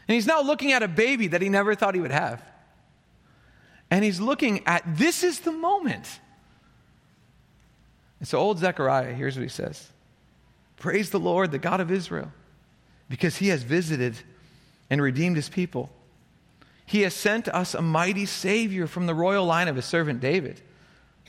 And 0.08 0.16
he's 0.16 0.26
now 0.26 0.42
looking 0.42 0.72
at 0.72 0.82
a 0.82 0.88
baby 0.88 1.28
that 1.28 1.42
he 1.42 1.50
never 1.50 1.76
thought 1.76 1.94
he 1.94 2.00
would 2.00 2.12
have. 2.12 2.42
And 3.92 4.04
he's 4.04 4.22
looking 4.22 4.66
at 4.66 4.84
this 4.86 5.24
is 5.24 5.42
the 5.42 5.52
moment 5.52 6.20
and 8.20 8.28
so, 8.28 8.40
old 8.40 8.60
Zechariah, 8.60 9.14
here's 9.14 9.36
what 9.36 9.44
he 9.44 9.50
says 9.50 9.90
Praise 10.78 11.10
the 11.10 11.20
Lord, 11.20 11.52
the 11.52 11.60
God 11.60 11.80
of 11.80 11.92
Israel, 11.92 12.32
because 13.10 13.38
he 13.38 13.50
has 13.50 13.64
visited 13.64 14.18
and 14.90 15.02
redeemed 15.02 15.36
his 15.36 15.50
people. 15.50 15.90
He 16.86 17.02
has 17.02 17.14
sent 17.14 17.50
us 17.50 17.74
a 17.74 17.82
mighty 17.82 18.26
Savior 18.26 18.88
from 18.88 19.08
the 19.08 19.14
royal 19.14 19.46
line 19.46 19.68
of 19.68 19.76
his 19.76 19.86
servant 19.86 20.22
David. 20.22 20.62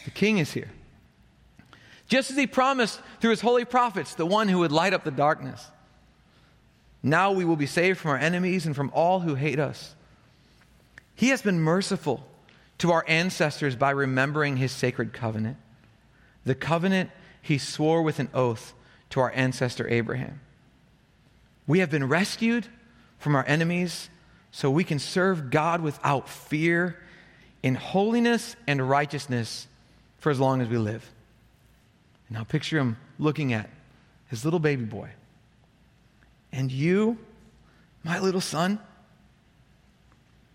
The 0.05 0.13
king 0.13 0.39
is 0.39 0.53
here. 0.53 0.71
Just 2.07 2.31
as 2.31 2.37
he 2.37 2.47
promised 2.47 3.01
through 3.21 3.31
his 3.31 3.41
holy 3.41 3.65
prophets, 3.65 4.15
the 4.15 4.25
one 4.25 4.49
who 4.49 4.61
would 4.61 4.71
light 4.71 4.95
up 4.95 5.03
the 5.03 5.11
darkness. 5.11 5.67
Now 7.03 7.33
we 7.33 7.45
will 7.45 7.57
be 7.57 7.67
saved 7.67 7.99
from 7.99 8.13
our 8.13 8.19
enemies 8.19 8.67
and 8.67 8.75
from 8.75 8.91
all 8.95 9.21
who 9.21 9.35
hate 9.35 9.59
us. 9.59 9.95
He 11.17 11.31
has 11.31 11.43
been 11.43 11.61
merciful 11.61 12.25
to 12.79 12.93
our 12.93 13.05
ancestors 13.09 13.75
by 13.75 13.91
remembering 13.91 14.57
his 14.57 14.71
sacred 14.71 15.13
covenant 15.13 15.57
the 16.49 16.55
covenant 16.55 17.11
he 17.43 17.59
swore 17.59 18.03
with 18.03 18.19
an 18.19 18.29
oath 18.35 18.75
to 19.11 19.21
our 19.21 19.31
ancestor 19.33 19.87
Abraham. 19.89 20.41
We 21.67 21.81
have 21.81 21.91
been 21.91 22.09
rescued 22.09 22.67
from 23.19 23.37
our 23.37 23.45
enemies 23.47 24.09
so 24.51 24.71
we 24.71 24.83
can 24.83 24.99
serve 24.99 25.51
God 25.51 25.83
without 25.83 26.29
fear 26.29 26.99
in 27.63 27.75
holiness 27.75 28.57
and 28.67 28.89
righteousness 28.89 29.69
for 30.19 30.31
as 30.31 30.41
long 30.41 30.61
as 30.63 30.69
we 30.69 30.79
live. 30.79 31.09
Now 32.31 32.45
picture 32.45 32.79
him 32.79 32.97
looking 33.19 33.53
at 33.53 33.69
his 34.29 34.45
little 34.45 34.61
baby 34.61 34.85
boy. 34.85 35.11
And 36.51 36.73
you, 36.73 37.19
my 38.03 38.19
little 38.19 38.41
son, 38.41 38.79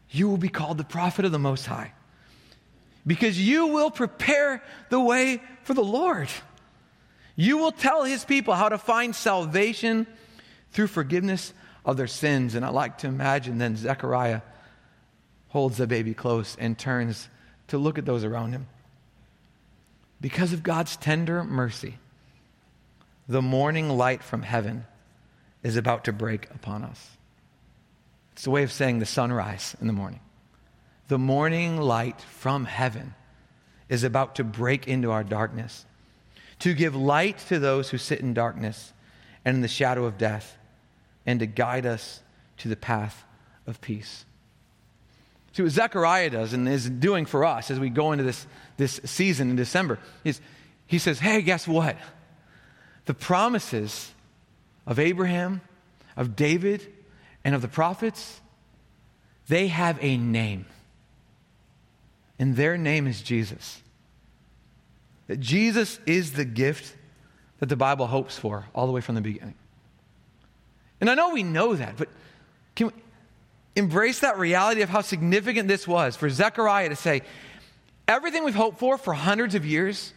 you 0.10 0.28
will 0.28 0.38
be 0.38 0.50
called 0.50 0.80
the 0.80 0.84
prophet 0.84 1.24
of 1.24 1.32
the 1.32 1.40
Most 1.40 1.68
High 1.68 1.94
because 3.06 3.40
you 3.40 3.68
will 3.68 3.92
prepare 3.92 4.64
the 4.90 5.00
way 5.00 5.42
for 5.64 5.74
the 5.74 5.84
Lord. 5.84 6.30
You 7.36 7.58
will 7.58 7.72
tell 7.72 8.04
his 8.04 8.24
people 8.24 8.54
how 8.54 8.70
to 8.70 8.78
find 8.78 9.16
salvation 9.16 10.08
through 10.72 10.88
forgiveness 10.88 11.54
of 11.86 11.98
their 11.98 12.08
sins. 12.08 12.56
And 12.56 12.66
I 12.66 12.70
like 12.70 13.00
to 13.00 13.08
imagine 13.08 13.58
then 13.58 13.76
Zechariah 13.76 14.42
holds 15.50 15.78
the 15.78 15.88
baby 15.88 16.14
close 16.14 16.56
and 16.60 16.78
turns 16.78 17.28
to 17.68 17.78
look 17.78 17.98
at 17.98 18.06
those 18.06 18.24
around 18.24 18.52
him. 18.52 18.68
Because 20.22 20.54
of 20.54 20.64
God's 20.64 20.96
tender 20.96 21.44
mercy, 21.44 21.98
the 23.28 23.42
morning 23.42 23.90
light 23.90 24.24
from 24.24 24.42
heaven 24.42 24.86
is 25.64 25.76
about 25.76 26.06
to 26.06 26.14
break 26.14 26.50
upon 26.52 26.84
us. 26.84 27.18
It's 28.34 28.48
a 28.48 28.52
way 28.52 28.64
of 28.64 28.72
saying 28.72 29.00
the 29.00 29.06
sunrise 29.06 29.76
in 29.80 29.88
the 29.88 29.94
morning. 29.94 30.20
The 31.08 31.18
morning 31.18 31.78
light 31.78 32.22
from 32.22 32.66
heaven 32.66 33.14
is 33.90 34.04
about 34.04 34.36
to 34.36 34.44
break 34.44 34.88
into 34.88 35.12
our 35.12 35.24
darkness, 35.24 35.86
to 36.60 36.74
give 36.74 36.96
light 36.96 37.38
to 37.50 37.60
those 37.60 37.90
who 37.90 37.98
sit 37.98 38.22
in 38.22 38.34
darkness 38.34 38.94
and 39.44 39.56
in 39.56 39.62
the 39.62 39.68
shadow 39.68 40.06
of 40.06 40.18
death, 40.18 40.58
and 41.26 41.40
to 41.40 41.46
guide 41.46 41.86
us 41.86 42.22
to 42.58 42.70
the 42.70 42.76
path 42.76 43.24
of 43.68 43.82
peace. 43.82 44.26
See, 45.54 45.62
what 45.62 45.72
Zechariah 45.72 46.32
does 46.32 46.54
and 46.54 46.68
is 46.68 46.90
doing 46.90 47.26
for 47.26 47.46
us 47.46 47.70
as 47.70 47.80
we 47.80 47.90
go 47.90 48.12
into 48.12 48.24
this, 48.24 48.48
this 48.78 49.00
season 49.06 49.52
in 49.52 49.56
December 49.56 50.00
is 50.24 50.42
he 50.88 50.98
says, 50.98 51.20
Hey, 51.20 51.42
guess 51.42 51.68
what? 51.68 51.96
The 53.06 53.14
promises 53.14 54.12
of 54.88 55.00
Abraham, 55.00 55.62
of 56.18 56.36
David, 56.36 56.86
and 57.44 57.54
of 57.54 57.62
the 57.62 57.68
prophets, 57.68 58.42
they 59.48 59.68
have 59.68 59.98
a 60.02 60.18
name. 60.18 60.66
And 62.44 62.58
their 62.58 62.78
name 62.78 63.08
is 63.08 63.22
Jesus. 63.22 63.82
That 65.28 65.40
Jesus 65.40 65.98
is 66.06 66.34
the 66.34 66.44
gift 66.44 66.94
that 67.60 67.70
the 67.70 67.78
Bible 67.78 68.06
hopes 68.06 68.38
for 68.38 68.66
all 68.76 68.86
the 68.86 68.92
way 68.92 69.00
from 69.00 69.16
the 69.16 69.22
beginning. 69.22 69.56
And 71.00 71.10
I 71.10 71.16
know 71.16 71.30
we 71.30 71.44
know 71.44 71.74
that, 71.74 71.96
but 71.96 72.10
can 72.76 72.88
we 72.88 72.94
embrace 73.78 74.20
that 74.20 74.38
reality 74.38 74.82
of 74.82 74.90
how 74.90 75.00
significant 75.00 75.70
this 75.70 75.88
was 75.88 76.18
for 76.18 76.30
Zechariah 76.30 76.90
to 76.90 76.98
say, 76.98 77.22
everything 78.10 78.44
we've 78.44 78.54
hoped 78.54 78.78
for 78.78 78.98
for 78.98 79.14
hundreds 79.14 79.56
of 79.56 79.66
years, 79.66 80.12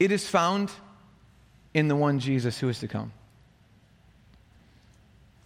it 0.00 0.10
is 0.10 0.26
found 0.26 0.72
in 1.72 1.86
the 1.86 1.94
one 1.94 2.18
Jesus 2.18 2.58
who 2.58 2.68
is 2.68 2.80
to 2.80 2.88
come. 2.88 3.12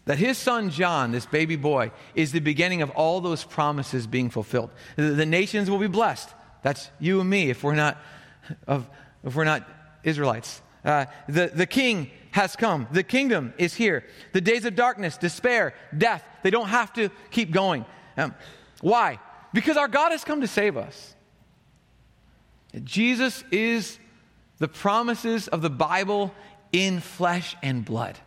That 0.06 0.18
his 0.18 0.38
son 0.38 0.70
John, 0.70 1.12
this 1.12 1.26
baby 1.26 1.56
boy, 1.56 1.90
is 2.14 2.32
the 2.32 2.40
beginning 2.40 2.80
of 2.80 2.90
all 2.90 3.20
those 3.20 3.44
promises 3.44 4.06
being 4.06 4.30
fulfilled. 4.30 4.70
The, 4.94 5.02
the 5.02 5.26
nations 5.26 5.68
will 5.68 5.78
be 5.78 5.88
blessed. 5.88 6.30
That's 6.62 6.90
you 6.98 7.20
and 7.20 7.28
me 7.28 7.50
if 7.50 7.62
we're 7.62 7.74
not, 7.74 7.98
of, 8.66 8.88
if 9.24 9.34
we're 9.34 9.44
not 9.44 9.68
Israelites. 10.04 10.62
Uh, 10.84 11.06
the, 11.28 11.50
the 11.52 11.66
king 11.66 12.10
has 12.30 12.54
come. 12.54 12.86
The 12.92 13.02
kingdom 13.02 13.52
is 13.58 13.74
here. 13.74 14.04
The 14.32 14.40
days 14.40 14.64
of 14.64 14.76
darkness, 14.76 15.16
despair, 15.16 15.74
death, 15.96 16.24
they 16.42 16.50
don't 16.50 16.68
have 16.68 16.92
to 16.94 17.10
keep 17.30 17.50
going. 17.50 17.84
Um, 18.16 18.34
why? 18.80 19.18
Because 19.52 19.76
our 19.76 19.88
God 19.88 20.12
has 20.12 20.22
come 20.22 20.42
to 20.42 20.46
save 20.46 20.76
us. 20.76 21.16
Jesus 22.84 23.42
is 23.50 23.98
the 24.58 24.68
promises 24.68 25.48
of 25.48 25.62
the 25.62 25.70
Bible 25.70 26.32
in 26.72 27.00
flesh 27.00 27.56
and 27.62 27.84
blood. 27.84 28.18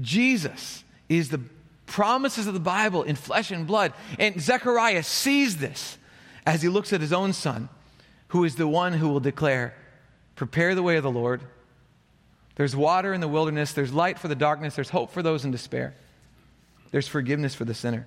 Jesus 0.00 0.84
is 1.08 1.28
the 1.30 1.40
promises 1.86 2.46
of 2.46 2.54
the 2.54 2.60
Bible 2.60 3.02
in 3.02 3.16
flesh 3.16 3.50
and 3.50 3.66
blood. 3.66 3.92
And 4.18 4.40
Zechariah 4.40 5.02
sees 5.02 5.56
this 5.56 5.98
as 6.44 6.62
he 6.62 6.68
looks 6.68 6.92
at 6.92 7.00
his 7.00 7.12
own 7.12 7.32
son, 7.32 7.68
who 8.28 8.44
is 8.44 8.56
the 8.56 8.68
one 8.68 8.92
who 8.92 9.08
will 9.08 9.20
declare, 9.20 9.74
Prepare 10.34 10.74
the 10.74 10.82
way 10.82 10.96
of 10.96 11.02
the 11.02 11.10
Lord. 11.10 11.40
There's 12.56 12.76
water 12.76 13.12
in 13.12 13.20
the 13.20 13.28
wilderness, 13.28 13.72
there's 13.72 13.92
light 13.92 14.18
for 14.18 14.28
the 14.28 14.34
darkness, 14.34 14.76
there's 14.76 14.90
hope 14.90 15.10
for 15.10 15.22
those 15.22 15.44
in 15.44 15.50
despair, 15.50 15.94
there's 16.90 17.08
forgiveness 17.08 17.54
for 17.54 17.64
the 17.64 17.74
sinner. 17.74 18.06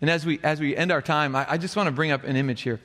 And 0.00 0.10
as 0.10 0.26
we, 0.26 0.40
as 0.42 0.60
we 0.60 0.76
end 0.76 0.90
our 0.90 1.02
time, 1.02 1.36
I, 1.36 1.52
I 1.52 1.58
just 1.58 1.76
want 1.76 1.86
to 1.86 1.92
bring 1.92 2.10
up 2.10 2.24
an 2.24 2.36
image 2.36 2.62
here. 2.62 2.80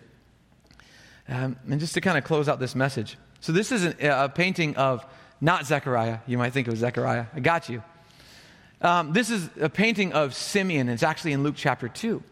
Um, 1.27 1.58
and 1.69 1.80
just 1.80 1.93
to 1.95 2.01
kind 2.01 2.17
of 2.17 2.23
close 2.23 2.47
out 2.47 2.60
this 2.60 2.75
message. 2.75 3.17
So, 3.41 3.51
this 3.51 3.71
is 3.71 3.84
an, 3.84 3.95
a 4.01 4.30
painting 4.30 4.77
of 4.77 5.06
not 5.39 5.65
Zechariah. 5.65 6.19
You 6.28 6.38
might 6.38 6.54
think 6.54 6.67
it 6.67 6.71
was 6.71 6.80
Zechariah. 6.80 7.26
I 7.34 7.39
got 7.39 7.69
you. 7.69 7.84
Um, 8.82 9.13
this 9.13 9.30
is 9.30 9.50
a 9.60 9.69
painting 9.69 10.13
of 10.13 10.34
Simeon. 10.36 10.89
It's 10.89 11.04
actually 11.04 11.34
in 11.34 11.43
Luke 11.43 11.56
chapter 11.58 11.88
2. 11.88 12.23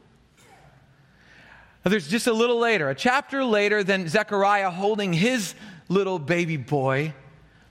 There's 1.84 2.08
just 2.08 2.26
a 2.26 2.34
little 2.34 2.58
later, 2.58 2.90
a 2.90 2.96
chapter 2.96 3.44
later 3.44 3.84
than 3.84 4.08
Zechariah 4.08 4.72
holding 4.72 5.14
his 5.14 5.54
little 5.88 6.18
baby 6.18 6.58
boy, 6.58 7.14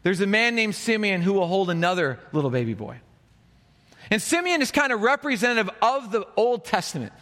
there's 0.05 0.21
a 0.21 0.27
man 0.27 0.55
named 0.55 0.75
Simeon 0.75 1.23
who 1.23 1.33
will 1.33 1.47
hold 1.47 1.71
another 1.71 2.21
little 2.33 2.51
baby 2.51 2.75
boy. 2.75 3.01
And 4.11 4.21
Simeon 4.21 4.61
is 4.63 4.71
kind 4.71 4.93
of 4.93 5.01
representative 5.01 5.75
of 5.81 6.13
the 6.13 6.27
Old 6.37 6.65
Testament, 6.65 7.13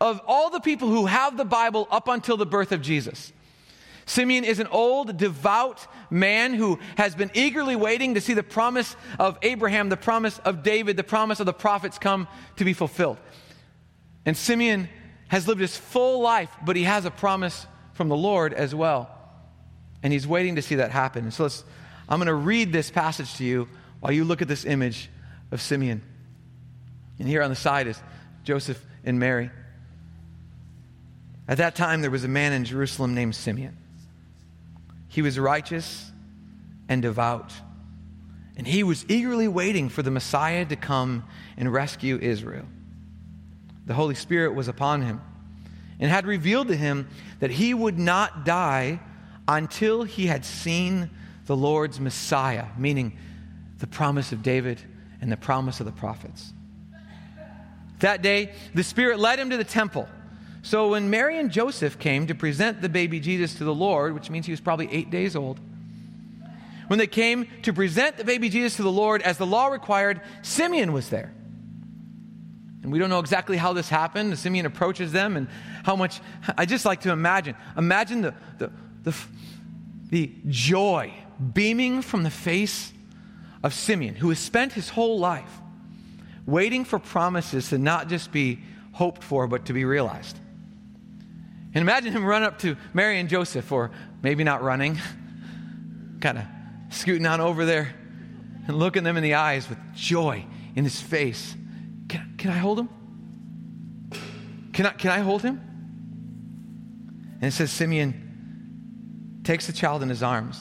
of 0.00 0.20
all 0.26 0.50
the 0.50 0.60
people 0.60 0.88
who 0.88 1.06
have 1.06 1.36
the 1.36 1.44
Bible 1.44 1.88
up 1.90 2.06
until 2.06 2.36
the 2.36 2.46
birth 2.46 2.72
of 2.72 2.82
Jesus. 2.82 3.32
Simeon 4.08 4.44
is 4.44 4.58
an 4.58 4.68
old, 4.68 5.18
devout 5.18 5.86
man 6.10 6.54
who 6.54 6.78
has 6.96 7.14
been 7.14 7.30
eagerly 7.34 7.76
waiting 7.76 8.14
to 8.14 8.22
see 8.22 8.32
the 8.32 8.42
promise 8.42 8.96
of 9.18 9.36
Abraham, 9.42 9.90
the 9.90 9.98
promise 9.98 10.38
of 10.40 10.62
David, 10.62 10.96
the 10.96 11.04
promise 11.04 11.40
of 11.40 11.46
the 11.46 11.52
prophets 11.52 11.98
come 11.98 12.26
to 12.56 12.64
be 12.64 12.72
fulfilled. 12.72 13.18
And 14.24 14.34
Simeon 14.34 14.88
has 15.28 15.46
lived 15.46 15.60
his 15.60 15.76
full 15.76 16.22
life, 16.22 16.50
but 16.64 16.74
he 16.74 16.84
has 16.84 17.04
a 17.04 17.10
promise 17.10 17.66
from 17.92 18.08
the 18.08 18.16
Lord 18.16 18.54
as 18.54 18.74
well. 18.74 19.10
And 20.02 20.10
he's 20.10 20.26
waiting 20.26 20.56
to 20.56 20.62
see 20.62 20.76
that 20.76 20.90
happen. 20.90 21.24
And 21.24 21.34
so 21.34 21.42
let's, 21.42 21.62
I'm 22.08 22.18
going 22.18 22.28
to 22.28 22.34
read 22.34 22.72
this 22.72 22.90
passage 22.90 23.34
to 23.34 23.44
you 23.44 23.68
while 24.00 24.12
you 24.12 24.24
look 24.24 24.40
at 24.40 24.48
this 24.48 24.64
image 24.64 25.10
of 25.50 25.60
Simeon. 25.60 26.00
And 27.18 27.28
here 27.28 27.42
on 27.42 27.50
the 27.50 27.56
side 27.56 27.86
is 27.86 28.00
Joseph 28.42 28.82
and 29.04 29.18
Mary. 29.18 29.50
At 31.46 31.58
that 31.58 31.74
time, 31.74 32.00
there 32.00 32.10
was 32.10 32.24
a 32.24 32.28
man 32.28 32.54
in 32.54 32.64
Jerusalem 32.64 33.14
named 33.14 33.34
Simeon. 33.34 33.76
He 35.08 35.22
was 35.22 35.38
righteous 35.38 36.12
and 36.88 37.02
devout, 37.02 37.52
and 38.56 38.66
he 38.66 38.82
was 38.82 39.04
eagerly 39.08 39.48
waiting 39.48 39.88
for 39.88 40.02
the 40.02 40.10
Messiah 40.10 40.64
to 40.66 40.76
come 40.76 41.24
and 41.56 41.72
rescue 41.72 42.18
Israel. 42.20 42.66
The 43.86 43.94
Holy 43.94 44.14
Spirit 44.14 44.54
was 44.54 44.68
upon 44.68 45.02
him 45.02 45.20
and 45.98 46.10
had 46.10 46.26
revealed 46.26 46.68
to 46.68 46.76
him 46.76 47.08
that 47.40 47.50
he 47.50 47.74
would 47.74 47.98
not 47.98 48.44
die 48.44 49.00
until 49.46 50.02
he 50.02 50.26
had 50.26 50.44
seen 50.44 51.10
the 51.46 51.56
Lord's 51.56 51.98
Messiah, 51.98 52.66
meaning 52.76 53.18
the 53.78 53.86
promise 53.86 54.32
of 54.32 54.42
David 54.42 54.80
and 55.20 55.32
the 55.32 55.36
promise 55.36 55.80
of 55.80 55.86
the 55.86 55.92
prophets. 55.92 56.52
That 58.00 58.22
day, 58.22 58.52
the 58.74 58.84
Spirit 58.84 59.18
led 59.18 59.38
him 59.38 59.50
to 59.50 59.56
the 59.56 59.64
temple. 59.64 60.08
So 60.62 60.90
when 60.90 61.08
Mary 61.08 61.38
and 61.38 61.50
Joseph 61.50 61.98
came 61.98 62.26
to 62.26 62.34
present 62.34 62.82
the 62.82 62.88
baby 62.88 63.20
Jesus 63.20 63.54
to 63.54 63.64
the 63.64 63.74
Lord, 63.74 64.14
which 64.14 64.30
means 64.30 64.46
he 64.46 64.52
was 64.52 64.60
probably 64.60 64.88
eight 64.92 65.10
days 65.10 65.36
old, 65.36 65.60
when 66.88 66.98
they 66.98 67.06
came 67.06 67.46
to 67.62 67.72
present 67.72 68.16
the 68.16 68.24
baby 68.24 68.48
Jesus 68.48 68.76
to 68.76 68.82
the 68.82 68.90
Lord 68.90 69.22
as 69.22 69.38
the 69.38 69.46
law 69.46 69.68
required, 69.68 70.20
Simeon 70.42 70.92
was 70.92 71.10
there. 71.10 71.32
And 72.82 72.90
we 72.90 72.98
don't 72.98 73.10
know 73.10 73.18
exactly 73.18 73.56
how 73.56 73.74
this 73.74 73.88
happened. 73.88 74.38
Simeon 74.38 74.64
approaches 74.64 75.12
them 75.12 75.36
and 75.36 75.48
how 75.84 75.96
much, 75.96 76.20
I 76.56 76.64
just 76.64 76.84
like 76.84 77.02
to 77.02 77.10
imagine. 77.10 77.54
Imagine 77.76 78.22
the, 78.22 78.34
the, 78.56 78.72
the, 79.02 79.14
the 80.10 80.32
joy 80.46 81.12
beaming 81.52 82.02
from 82.02 82.22
the 82.22 82.30
face 82.30 82.92
of 83.62 83.74
Simeon, 83.74 84.14
who 84.14 84.30
has 84.30 84.38
spent 84.38 84.72
his 84.72 84.88
whole 84.88 85.18
life 85.18 85.60
waiting 86.46 86.84
for 86.84 86.98
promises 86.98 87.68
to 87.68 87.78
not 87.78 88.08
just 88.08 88.32
be 88.32 88.60
hoped 88.92 89.22
for, 89.22 89.46
but 89.46 89.66
to 89.66 89.72
be 89.72 89.84
realized. 89.84 90.38
And 91.74 91.82
imagine 91.82 92.12
him 92.12 92.24
run 92.24 92.42
up 92.42 92.58
to 92.60 92.76
Mary 92.94 93.20
and 93.20 93.28
Joseph, 93.28 93.70
or 93.70 93.90
maybe 94.22 94.44
not 94.44 94.62
running, 94.62 94.98
kind 96.20 96.38
of 96.38 96.44
scooting 96.90 97.26
on 97.26 97.40
over 97.40 97.64
there 97.64 97.94
and 98.66 98.78
looking 98.78 99.04
them 99.04 99.16
in 99.16 99.22
the 99.22 99.34
eyes 99.34 99.68
with 99.68 99.78
joy 99.94 100.44
in 100.74 100.84
his 100.84 101.00
face. 101.00 101.54
Can, 102.08 102.34
can 102.38 102.50
I 102.50 102.58
hold 102.58 102.78
him? 102.78 102.88
Can 104.72 104.86
I, 104.86 104.90
can 104.90 105.10
I 105.10 105.18
hold 105.18 105.42
him? 105.42 105.60
And 107.40 107.44
it 107.44 107.52
says 107.52 107.70
Simeon 107.70 109.40
takes 109.44 109.66
the 109.66 109.72
child 109.72 110.02
in 110.02 110.08
his 110.08 110.22
arms 110.22 110.60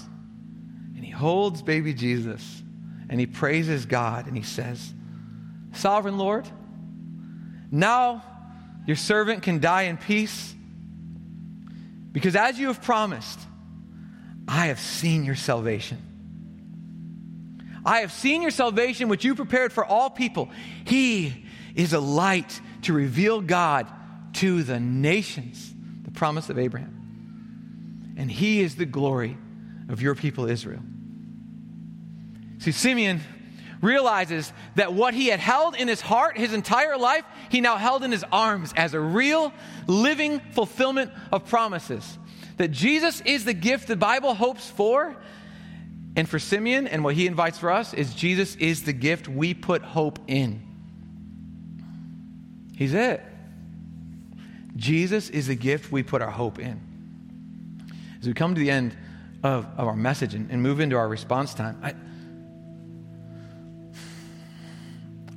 and 0.95 1.03
he 1.03 1.11
holds 1.11 1.61
baby 1.61 1.93
Jesus 1.93 2.63
and 3.09 3.19
he 3.19 3.25
praises 3.25 3.85
God 3.85 4.27
and 4.27 4.35
he 4.35 4.43
says, 4.43 4.93
Sovereign 5.73 6.17
Lord, 6.17 6.47
now 7.71 8.23
your 8.85 8.95
servant 8.95 9.43
can 9.43 9.59
die 9.59 9.83
in 9.83 9.97
peace 9.97 10.55
because 12.17 12.35
as 12.35 12.57
you 12.57 12.65
have 12.69 12.81
promised, 12.81 13.39
I 14.47 14.67
have 14.67 14.79
seen 14.79 15.23
your 15.23 15.35
salvation. 15.35 15.99
I 17.85 17.99
have 17.99 18.11
seen 18.11 18.41
your 18.41 18.49
salvation, 18.49 19.07
which 19.07 19.23
you 19.23 19.35
prepared 19.35 19.71
for 19.71 19.85
all 19.85 20.09
people. 20.09 20.49
He 20.83 21.45
is 21.75 21.93
a 21.93 21.99
light 21.99 22.59
to 22.81 22.93
reveal 22.93 23.39
God 23.39 23.85
to 24.33 24.63
the 24.63 24.79
nations, 24.79 25.71
the 26.01 26.09
promise 26.09 26.49
of 26.49 26.57
Abraham. 26.57 28.15
And 28.17 28.31
he 28.31 28.61
is 28.61 28.77
the 28.77 28.87
glory 28.87 29.37
of 29.87 30.01
your 30.01 30.15
people, 30.15 30.49
Israel. 30.49 30.81
See, 32.57 32.71
Simeon 32.71 33.21
realizes 33.81 34.51
that 34.75 34.93
what 34.93 35.13
he 35.13 35.27
had 35.27 35.39
held 35.39 35.75
in 35.75 35.87
his 35.87 36.01
heart 36.01 36.37
his 36.37 36.53
entire 36.53 36.97
life, 36.97 37.23
he 37.49 37.61
now 37.61 37.77
held 37.77 38.03
in 38.03 38.11
his 38.11 38.25
arms 38.31 38.73
as 38.75 38.93
a 38.93 38.99
real, 38.99 39.53
living 39.87 40.39
fulfillment 40.51 41.11
of 41.31 41.45
promises. 41.45 42.17
That 42.57 42.71
Jesus 42.71 43.21
is 43.21 43.45
the 43.45 43.53
gift 43.53 43.87
the 43.87 43.95
Bible 43.95 44.33
hopes 44.33 44.69
for. 44.69 45.15
And 46.15 46.27
for 46.27 46.39
Simeon, 46.39 46.87
and 46.87 47.03
what 47.03 47.13
he 47.13 47.27
invites 47.27 47.59
for 47.59 47.69
us, 47.69 47.93
is 47.93 48.15
Jesus 48.15 48.55
is 48.55 48.83
the 48.83 48.93
gift 48.93 49.27
we 49.27 49.53
put 49.53 49.83
hope 49.83 50.17
in. 50.25 50.63
He's 52.75 52.95
it. 52.95 53.21
Jesus 54.75 55.29
is 55.29 55.47
the 55.47 55.55
gift 55.55 55.91
we 55.91 56.01
put 56.01 56.21
our 56.21 56.31
hope 56.31 56.57
in. 56.57 56.81
As 58.19 58.27
we 58.27 58.33
come 58.33 58.55
to 58.55 58.59
the 58.59 58.71
end 58.71 58.97
of, 59.43 59.67
of 59.77 59.87
our 59.87 59.95
message 59.95 60.33
and, 60.33 60.49
and 60.49 60.61
move 60.61 60.79
into 60.79 60.95
our 60.95 61.07
response 61.07 61.53
time, 61.53 61.79
I, 61.83 61.93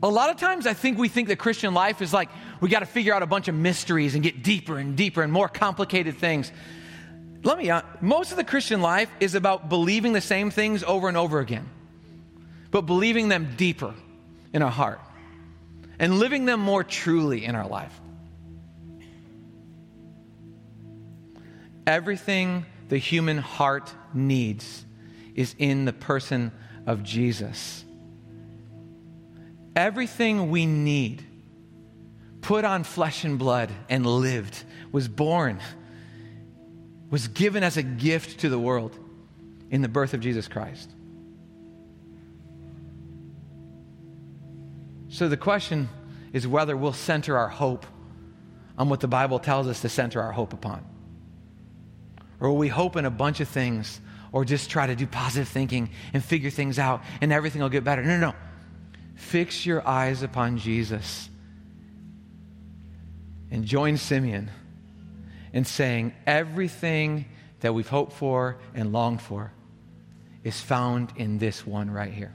A 0.03 0.09
lot 0.09 0.30
of 0.30 0.36
times 0.36 0.66
I 0.66 0.72
think 0.72 0.98
we 0.98 1.09
think 1.09 1.28
that 1.28 1.36
Christian 1.36 1.74
life 1.74 2.01
is 2.01 2.12
like 2.12 2.30
we 2.61 2.70
got 2.70 2.80
to 2.80 2.86
figure 2.86 3.12
out 3.12 3.22
a 3.22 3.26
bunch 3.26 3.48
of 3.48 3.55
mysteries 3.55 4.14
and 4.14 4.22
get 4.22 4.42
deeper 4.42 4.78
and 4.78 4.96
deeper 4.96 5.22
and 5.22 5.30
more 5.32 5.48
complicated 5.48 6.16
things. 6.16 6.51
Let 7.42 7.59
me, 7.59 7.70
uh, 7.70 7.82
most 8.01 8.30
of 8.30 8.38
the 8.38 8.44
Christian 8.44 8.80
life 8.80 9.11
is 9.18 9.34
about 9.34 9.68
believing 9.68 10.12
the 10.12 10.20
same 10.20 10.51
things 10.51 10.82
over 10.84 11.09
and 11.09 11.16
over 11.16 11.38
again, 11.38 11.68
but 12.70 12.82
believing 12.82 13.28
them 13.28 13.55
deeper 13.57 13.94
in 14.53 14.62
our 14.62 14.70
heart 14.70 15.01
and 15.98 16.18
living 16.18 16.46
them 16.46 16.61
more 16.61 16.82
truly 16.82 17.44
in 17.44 17.55
our 17.55 17.66
life. 17.66 17.98
Everything 21.86 22.64
the 22.88 22.98
human 22.98 23.38
heart 23.38 23.92
needs 24.14 24.84
is 25.34 25.55
in 25.59 25.84
the 25.84 25.92
person 25.92 26.53
of 26.86 27.03
Jesus 27.03 27.84
everything 29.74 30.50
we 30.50 30.66
need, 30.66 31.24
put 32.40 32.64
on 32.64 32.84
flesh 32.84 33.24
and 33.24 33.38
blood 33.38 33.70
and 33.88 34.04
lived, 34.06 34.64
was 34.92 35.08
born, 35.08 35.60
was 37.10 37.28
given 37.28 37.62
as 37.62 37.76
a 37.76 37.82
gift 37.82 38.40
to 38.40 38.48
the 38.48 38.58
world 38.58 38.98
in 39.70 39.82
the 39.82 39.88
birth 39.88 40.14
of 40.14 40.20
Jesus 40.20 40.48
Christ. 40.48 40.90
So 45.08 45.28
the 45.28 45.36
question 45.36 45.88
is 46.32 46.46
whether 46.46 46.76
we'll 46.76 46.92
center 46.92 47.36
our 47.36 47.48
hope 47.48 47.84
on 48.78 48.88
what 48.88 49.00
the 49.00 49.08
Bible 49.08 49.38
tells 49.38 49.66
us 49.66 49.80
to 49.82 49.88
center 49.88 50.22
our 50.22 50.32
hope 50.32 50.52
upon. 50.52 50.84
Or 52.40 52.48
will 52.48 52.56
we 52.56 52.68
hope 52.68 52.96
in 52.96 53.04
a 53.04 53.10
bunch 53.10 53.40
of 53.40 53.48
things 53.48 54.00
or 54.32 54.44
just 54.44 54.70
try 54.70 54.86
to 54.86 54.94
do 54.94 55.06
positive 55.06 55.48
thinking 55.48 55.90
and 56.14 56.24
figure 56.24 56.50
things 56.50 56.78
out 56.78 57.02
and 57.20 57.32
everything 57.32 57.60
will 57.60 57.68
get 57.68 57.84
better? 57.84 58.02
No, 58.02 58.18
no, 58.18 58.30
no. 58.30 58.34
Fix 59.20 59.64
your 59.64 59.86
eyes 59.86 60.24
upon 60.24 60.58
Jesus 60.58 61.28
and 63.50 63.64
join 63.64 63.96
Simeon 63.96 64.50
in 65.52 65.64
saying 65.64 66.14
everything 66.26 67.26
that 67.60 67.72
we've 67.72 67.88
hoped 67.88 68.14
for 68.14 68.56
and 68.74 68.92
longed 68.92 69.22
for 69.22 69.52
is 70.42 70.60
found 70.60 71.12
in 71.14 71.38
this 71.38 71.64
one 71.64 71.90
right 71.90 72.12
here. 72.12 72.32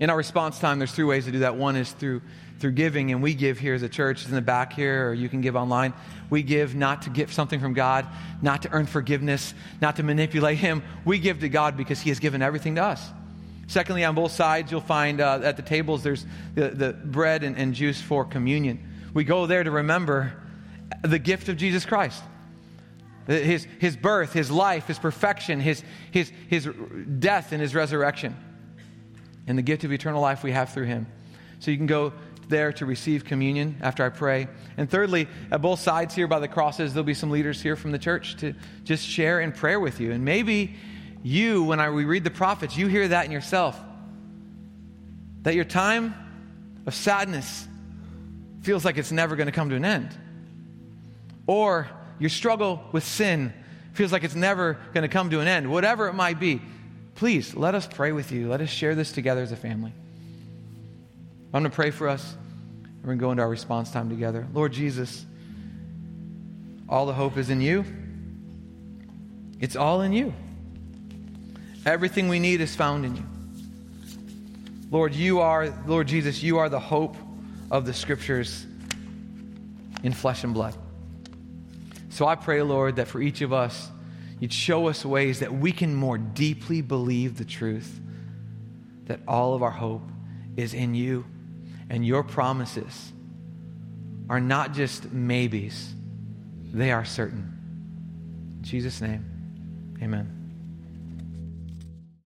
In 0.00 0.10
our 0.10 0.16
response 0.16 0.58
time, 0.58 0.78
there's 0.78 0.92
three 0.92 1.04
ways 1.04 1.24
to 1.24 1.32
do 1.32 1.38
that. 1.38 1.56
One 1.56 1.76
is 1.76 1.92
through 1.92 2.20
through 2.58 2.72
giving, 2.72 3.12
and 3.12 3.22
we 3.22 3.34
give 3.34 3.58
here 3.58 3.74
as 3.74 3.82
a 3.82 3.88
church. 3.88 4.22
It's 4.22 4.28
in 4.28 4.34
the 4.34 4.42
back 4.42 4.72
here, 4.72 5.08
or 5.08 5.14
you 5.14 5.28
can 5.28 5.40
give 5.40 5.54
online. 5.54 5.94
We 6.28 6.42
give 6.42 6.74
not 6.74 7.02
to 7.02 7.10
get 7.10 7.30
something 7.30 7.60
from 7.60 7.72
God, 7.72 8.06
not 8.42 8.62
to 8.62 8.72
earn 8.72 8.86
forgiveness, 8.86 9.54
not 9.80 9.96
to 9.96 10.02
manipulate 10.02 10.58
Him. 10.58 10.82
We 11.04 11.20
give 11.20 11.40
to 11.40 11.48
God 11.48 11.76
because 11.76 12.00
He 12.00 12.10
has 12.10 12.18
given 12.18 12.42
everything 12.42 12.74
to 12.74 12.82
us. 12.82 13.08
Secondly, 13.68 14.04
on 14.04 14.14
both 14.14 14.32
sides, 14.32 14.72
you'll 14.72 14.80
find 14.80 15.20
uh, 15.20 15.40
at 15.44 15.56
the 15.56 15.62
tables 15.62 16.02
there's 16.02 16.26
the, 16.54 16.70
the 16.70 16.92
bread 16.92 17.44
and, 17.44 17.56
and 17.56 17.74
juice 17.74 18.00
for 18.00 18.24
communion. 18.24 18.86
We 19.14 19.24
go 19.24 19.46
there 19.46 19.62
to 19.62 19.70
remember 19.70 20.32
the 21.02 21.18
gift 21.18 21.48
of 21.48 21.56
Jesus 21.56 21.86
Christ 21.86 22.22
his, 23.28 23.66
his 23.78 23.96
birth, 23.96 24.32
his 24.32 24.50
life, 24.50 24.86
his 24.86 24.98
perfection, 24.98 25.60
his, 25.60 25.82
his, 26.10 26.32
his 26.48 26.68
death, 27.18 27.52
and 27.52 27.60
his 27.60 27.74
resurrection, 27.74 28.34
and 29.46 29.58
the 29.58 29.62
gift 29.62 29.84
of 29.84 29.92
eternal 29.92 30.22
life 30.22 30.42
we 30.42 30.52
have 30.52 30.72
through 30.72 30.86
him. 30.86 31.06
So 31.60 31.70
you 31.70 31.76
can 31.76 31.86
go 31.86 32.12
there 32.48 32.72
to 32.72 32.86
receive 32.86 33.26
communion 33.26 33.76
after 33.82 34.02
I 34.02 34.08
pray. 34.08 34.48
And 34.78 34.88
thirdly, 34.88 35.28
at 35.50 35.60
both 35.60 35.80
sides 35.80 36.14
here 36.14 36.26
by 36.26 36.38
the 36.38 36.48
crosses, 36.48 36.94
there'll 36.94 37.04
be 37.04 37.12
some 37.12 37.30
leaders 37.30 37.60
here 37.60 37.76
from 37.76 37.92
the 37.92 37.98
church 37.98 38.36
to 38.38 38.54
just 38.84 39.06
share 39.06 39.40
in 39.40 39.52
prayer 39.52 39.78
with 39.78 40.00
you. 40.00 40.12
And 40.12 40.24
maybe 40.24 40.76
you, 41.22 41.64
when 41.64 41.80
I, 41.80 41.90
we 41.90 42.04
read 42.04 42.24
the 42.24 42.30
prophets, 42.30 42.76
you 42.76 42.86
hear 42.86 43.08
that 43.08 43.26
in 43.26 43.32
yourself. 43.32 43.78
That 45.42 45.54
your 45.54 45.64
time 45.64 46.14
of 46.86 46.94
sadness 46.94 47.66
feels 48.62 48.84
like 48.84 48.98
it's 48.98 49.12
never 49.12 49.36
going 49.36 49.46
to 49.46 49.52
come 49.52 49.70
to 49.70 49.76
an 49.76 49.84
end. 49.84 50.16
Or 51.46 51.88
your 52.18 52.30
struggle 52.30 52.82
with 52.92 53.04
sin 53.04 53.52
feels 53.92 54.12
like 54.12 54.24
it's 54.24 54.34
never 54.34 54.78
going 54.92 55.02
to 55.02 55.08
come 55.08 55.30
to 55.30 55.40
an 55.40 55.48
end. 55.48 55.70
Whatever 55.70 56.08
it 56.08 56.12
might 56.12 56.38
be, 56.38 56.60
please 57.14 57.54
let 57.54 57.74
us 57.74 57.86
pray 57.86 58.12
with 58.12 58.30
you. 58.30 58.48
Let 58.48 58.60
us 58.60 58.68
share 58.68 58.94
this 58.94 59.12
together 59.12 59.42
as 59.42 59.52
a 59.52 59.56
family. 59.56 59.92
I'm 61.52 61.62
going 61.62 61.64
to 61.64 61.70
pray 61.70 61.90
for 61.90 62.08
us. 62.08 62.36
And 62.82 63.02
we're 63.02 63.14
going 63.14 63.18
to 63.18 63.22
go 63.22 63.30
into 63.32 63.42
our 63.42 63.48
response 63.48 63.90
time 63.90 64.08
together. 64.08 64.46
Lord 64.52 64.72
Jesus, 64.72 65.24
all 66.88 67.06
the 67.06 67.14
hope 67.14 67.36
is 67.36 67.50
in 67.50 67.60
you. 67.60 67.84
It's 69.60 69.76
all 69.76 70.02
in 70.02 70.12
you. 70.12 70.32
Everything 71.88 72.28
we 72.28 72.38
need 72.38 72.60
is 72.60 72.76
found 72.76 73.06
in 73.06 73.16
you. 73.16 73.24
Lord, 74.90 75.14
you 75.14 75.40
are, 75.40 75.74
Lord 75.86 76.06
Jesus, 76.06 76.42
you 76.42 76.58
are 76.58 76.68
the 76.68 76.78
hope 76.78 77.16
of 77.70 77.86
the 77.86 77.94
scriptures 77.94 78.66
in 80.02 80.12
flesh 80.12 80.44
and 80.44 80.52
blood. 80.52 80.74
So 82.10 82.26
I 82.26 82.34
pray, 82.34 82.60
Lord, 82.60 82.96
that 82.96 83.08
for 83.08 83.22
each 83.22 83.40
of 83.40 83.54
us, 83.54 83.90
you'd 84.38 84.52
show 84.52 84.88
us 84.88 85.02
ways 85.02 85.40
that 85.40 85.54
we 85.54 85.72
can 85.72 85.94
more 85.94 86.18
deeply 86.18 86.82
believe 86.82 87.38
the 87.38 87.46
truth 87.46 87.98
that 89.06 89.20
all 89.26 89.54
of 89.54 89.62
our 89.62 89.70
hope 89.70 90.06
is 90.58 90.74
in 90.74 90.94
you 90.94 91.24
and 91.88 92.06
your 92.06 92.22
promises 92.22 93.12
are 94.28 94.40
not 94.40 94.74
just 94.74 95.10
maybes, 95.10 95.94
they 96.70 96.92
are 96.92 97.06
certain. 97.06 97.56
In 98.58 98.62
Jesus' 98.62 99.00
name, 99.00 99.24
amen. 100.02 100.37